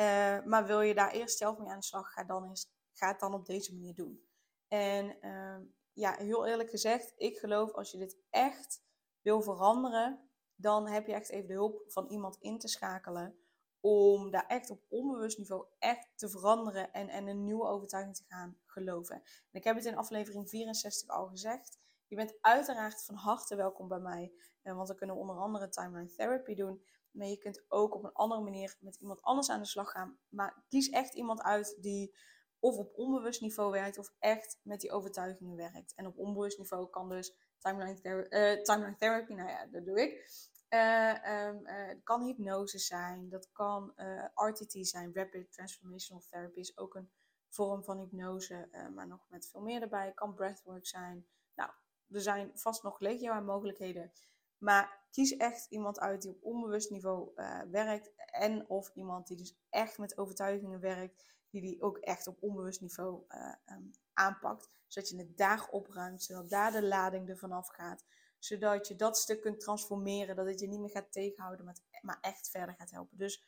Uh, 0.00 0.42
maar 0.44 0.66
wil 0.66 0.80
je 0.80 0.94
daar 0.94 1.10
eerst 1.10 1.38
zelf 1.38 1.58
mee 1.58 1.68
aan 1.68 1.78
de 1.78 1.84
slag, 1.84 2.12
ga, 2.12 2.24
dan 2.24 2.48
eens, 2.48 2.70
ga 2.92 3.08
het 3.08 3.20
dan 3.20 3.34
op 3.34 3.46
deze 3.46 3.74
manier 3.74 3.94
doen. 3.94 4.28
En 4.68 5.20
ehm, 5.20 5.62
ja, 5.92 6.14
heel 6.16 6.46
eerlijk 6.46 6.70
gezegd, 6.70 7.12
ik 7.16 7.38
geloof 7.38 7.72
als 7.72 7.90
je 7.90 7.98
dit 7.98 8.16
echt 8.30 8.82
wil 9.20 9.42
veranderen, 9.42 10.30
dan 10.54 10.88
heb 10.88 11.06
je 11.06 11.12
echt 11.12 11.30
even 11.30 11.48
de 11.48 11.54
hulp 11.54 11.82
van 11.86 12.06
iemand 12.06 12.36
in 12.40 12.58
te 12.58 12.68
schakelen 12.68 13.43
om 13.86 14.30
daar 14.30 14.46
echt 14.46 14.70
op 14.70 14.84
onbewust 14.88 15.38
niveau 15.38 15.66
echt 15.78 16.08
te 16.14 16.28
veranderen 16.28 16.92
en, 16.92 17.08
en 17.08 17.26
een 17.26 17.44
nieuwe 17.44 17.66
overtuiging 17.66 18.16
te 18.16 18.24
gaan 18.28 18.58
geloven. 18.66 19.14
En 19.14 19.22
ik 19.52 19.64
heb 19.64 19.76
het 19.76 19.84
in 19.84 19.96
aflevering 19.96 20.48
64 20.48 21.08
al 21.08 21.26
gezegd. 21.26 21.78
Je 22.06 22.16
bent 22.16 22.34
uiteraard 22.40 23.04
van 23.04 23.14
harte 23.14 23.56
welkom 23.56 23.88
bij 23.88 23.98
mij, 23.98 24.32
eh, 24.62 24.74
want 24.74 24.86
dan 24.88 24.96
kunnen 24.96 25.16
we 25.16 25.20
onder 25.22 25.36
andere 25.36 25.68
timeline 25.68 26.14
therapy 26.14 26.54
doen. 26.54 26.84
Maar 27.10 27.26
je 27.26 27.38
kunt 27.38 27.64
ook 27.68 27.94
op 27.94 28.04
een 28.04 28.12
andere 28.12 28.40
manier 28.40 28.76
met 28.80 28.96
iemand 28.96 29.22
anders 29.22 29.50
aan 29.50 29.60
de 29.60 29.66
slag 29.66 29.90
gaan. 29.90 30.18
Maar 30.28 30.64
kies 30.68 30.88
echt 30.88 31.14
iemand 31.14 31.42
uit 31.42 31.76
die 31.80 32.14
of 32.58 32.76
op 32.76 32.92
onbewust 32.96 33.40
niveau 33.40 33.70
werkt 33.70 33.98
of 33.98 34.12
echt 34.18 34.58
met 34.62 34.80
die 34.80 34.92
overtuigingen 34.92 35.56
werkt. 35.56 35.94
En 35.94 36.06
op 36.06 36.18
onbewust 36.18 36.58
niveau 36.58 36.90
kan 36.90 37.08
dus 37.08 37.34
timeline, 37.58 38.26
uh, 38.30 38.62
timeline 38.62 38.96
therapy, 38.96 39.32
nou 39.32 39.48
ja, 39.48 39.66
dat 39.66 39.84
doe 39.84 40.00
ik. 40.00 40.28
Uh, 40.74 41.46
um, 41.46 41.66
uh, 41.66 41.86
het 41.86 42.02
kan 42.02 42.22
hypnose 42.22 42.78
zijn, 42.78 43.28
dat 43.28 43.52
kan 43.52 43.92
uh, 43.96 44.24
RTT 44.34 44.86
zijn, 44.86 45.14
Rapid 45.14 45.52
Transformational 45.52 46.22
Therapy 46.30 46.58
is 46.58 46.78
ook 46.78 46.94
een 46.94 47.10
vorm 47.48 47.84
van 47.84 47.98
hypnose, 47.98 48.68
maar 48.94 49.06
nog 49.06 49.26
met 49.28 49.48
veel 49.48 49.60
meer 49.60 49.82
erbij. 49.82 50.06
Het 50.06 50.14
kan 50.14 50.34
breathwork 50.34 50.86
zijn. 50.86 51.26
Nou, 51.54 51.70
er 52.10 52.20
zijn 52.20 52.50
vast 52.54 52.82
nog 52.82 53.00
legio 53.00 53.32
aan 53.32 53.44
mogelijkheden. 53.44 54.12
Maar 54.58 55.06
kies 55.10 55.36
echt 55.36 55.66
iemand 55.70 56.00
uit 56.00 56.22
die 56.22 56.30
op 56.30 56.42
onbewust 56.42 56.90
niveau 56.90 57.32
werkt. 57.70 58.12
En 58.16 58.68
of 58.68 58.90
iemand 58.94 59.26
die 59.26 59.36
dus 59.36 59.58
echt 59.70 59.98
met 59.98 60.18
overtuigingen 60.18 60.80
werkt. 60.80 61.24
Die 61.50 61.60
die 61.60 61.82
ook 61.82 61.98
echt 61.98 62.26
op 62.26 62.42
onbewust 62.42 62.80
niveau 62.80 63.24
um, 63.64 63.90
aanpakt. 64.12 64.68
Zodat 64.86 65.10
je 65.10 65.16
het 65.16 65.36
daar 65.36 65.68
opruimt. 65.70 66.22
Zodat 66.22 66.50
daar 66.50 66.72
de 66.72 66.82
lading 66.82 67.28
er 67.28 67.38
vanaf 67.38 67.68
gaat 67.68 68.04
zodat 68.44 68.88
je 68.88 68.96
dat 68.96 69.18
stuk 69.18 69.40
kunt 69.40 69.60
transformeren. 69.60 70.36
Dat 70.36 70.46
het 70.46 70.60
je 70.60 70.66
niet 70.66 70.80
meer 70.80 70.90
gaat 70.90 71.12
tegenhouden, 71.12 71.74
maar, 72.00 72.18
echt 72.20 72.50
verder 72.50 72.74
gaat 72.74 72.90
helpen. 72.90 73.18
Dus 73.18 73.44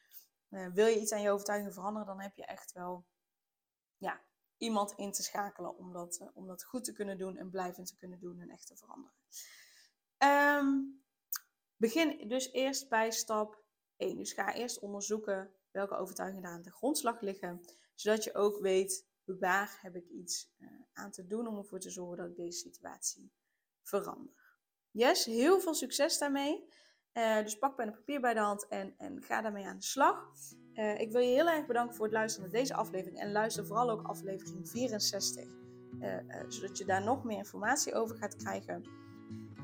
uh, 0.50 0.68
wil 0.72 0.86
je 0.86 1.00
iets 1.00 1.12
aan 1.12 1.22
je 1.22 1.30
overtuiging 1.30 1.74
veranderen, 1.74 2.06
dan 2.06 2.20
heb 2.20 2.36
je 2.36 2.44
echt 2.44 2.72
wel 2.72 3.06
ja, 3.96 4.24
iemand 4.56 4.92
in 4.92 5.12
te 5.12 5.22
schakelen 5.22 5.76
om 5.76 5.92
dat, 5.92 6.20
uh, 6.20 6.28
om 6.34 6.46
dat 6.46 6.64
goed 6.64 6.84
te 6.84 6.92
kunnen 6.92 7.18
doen 7.18 7.36
en 7.36 7.50
blijvend 7.50 7.86
te 7.86 7.96
kunnen 7.96 8.18
doen 8.18 8.40
en 8.40 8.50
echt 8.50 8.66
te 8.66 8.76
veranderen. 8.76 9.16
Um, 10.18 11.04
begin 11.76 12.28
dus 12.28 12.52
eerst 12.52 12.88
bij 12.88 13.10
stap 13.10 13.64
1. 13.96 14.16
Dus 14.16 14.32
ga 14.32 14.54
eerst 14.54 14.78
onderzoeken 14.78 15.54
welke 15.70 15.96
overtuigingen 15.96 16.44
daar 16.44 16.52
aan 16.52 16.62
de 16.62 16.72
grondslag 16.72 17.20
liggen, 17.20 17.60
zodat 17.94 18.24
je 18.24 18.34
ook 18.34 18.60
weet 18.60 19.06
waar 19.24 19.78
heb 19.80 19.96
ik 19.96 20.08
iets 20.08 20.54
uh, 20.58 20.68
aan 20.92 21.10
te 21.10 21.26
doen 21.26 21.46
om 21.46 21.56
ervoor 21.56 21.80
te 21.80 21.90
zorgen 21.90 22.16
dat 22.16 22.28
ik 22.28 22.36
deze 22.36 22.58
situatie 22.58 23.32
verander. 23.82 24.45
Yes, 24.96 25.24
heel 25.24 25.60
veel 25.60 25.74
succes 25.74 26.18
daarmee. 26.18 26.64
Uh, 27.14 27.42
dus 27.42 27.58
pak 27.58 27.76
pen 27.76 27.86
en 27.86 27.92
papier 27.92 28.20
bij 28.20 28.34
de 28.34 28.40
hand 28.40 28.68
en, 28.68 28.94
en 28.98 29.22
ga 29.22 29.42
daarmee 29.42 29.66
aan 29.66 29.76
de 29.76 29.84
slag. 29.84 30.30
Uh, 30.74 31.00
ik 31.00 31.12
wil 31.12 31.20
je 31.20 31.34
heel 31.34 31.48
erg 31.48 31.66
bedanken 31.66 31.94
voor 31.94 32.04
het 32.04 32.14
luisteren 32.14 32.50
naar 32.50 32.60
deze 32.60 32.74
aflevering. 32.74 33.20
En 33.20 33.32
luister 33.32 33.66
vooral 33.66 33.90
ook 33.90 34.02
aflevering 34.02 34.68
64. 34.68 35.44
Uh, 36.00 36.16
zodat 36.48 36.78
je 36.78 36.84
daar 36.84 37.02
nog 37.02 37.24
meer 37.24 37.36
informatie 37.36 37.94
over 37.94 38.16
gaat 38.16 38.36
krijgen. 38.36 38.84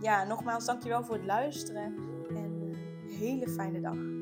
Ja, 0.00 0.24
nogmaals, 0.24 0.64
dankjewel 0.64 1.04
voor 1.04 1.14
het 1.14 1.24
luisteren. 1.24 1.94
En 2.28 2.36
een 2.36 3.10
hele 3.10 3.48
fijne 3.48 3.80
dag. 3.80 4.21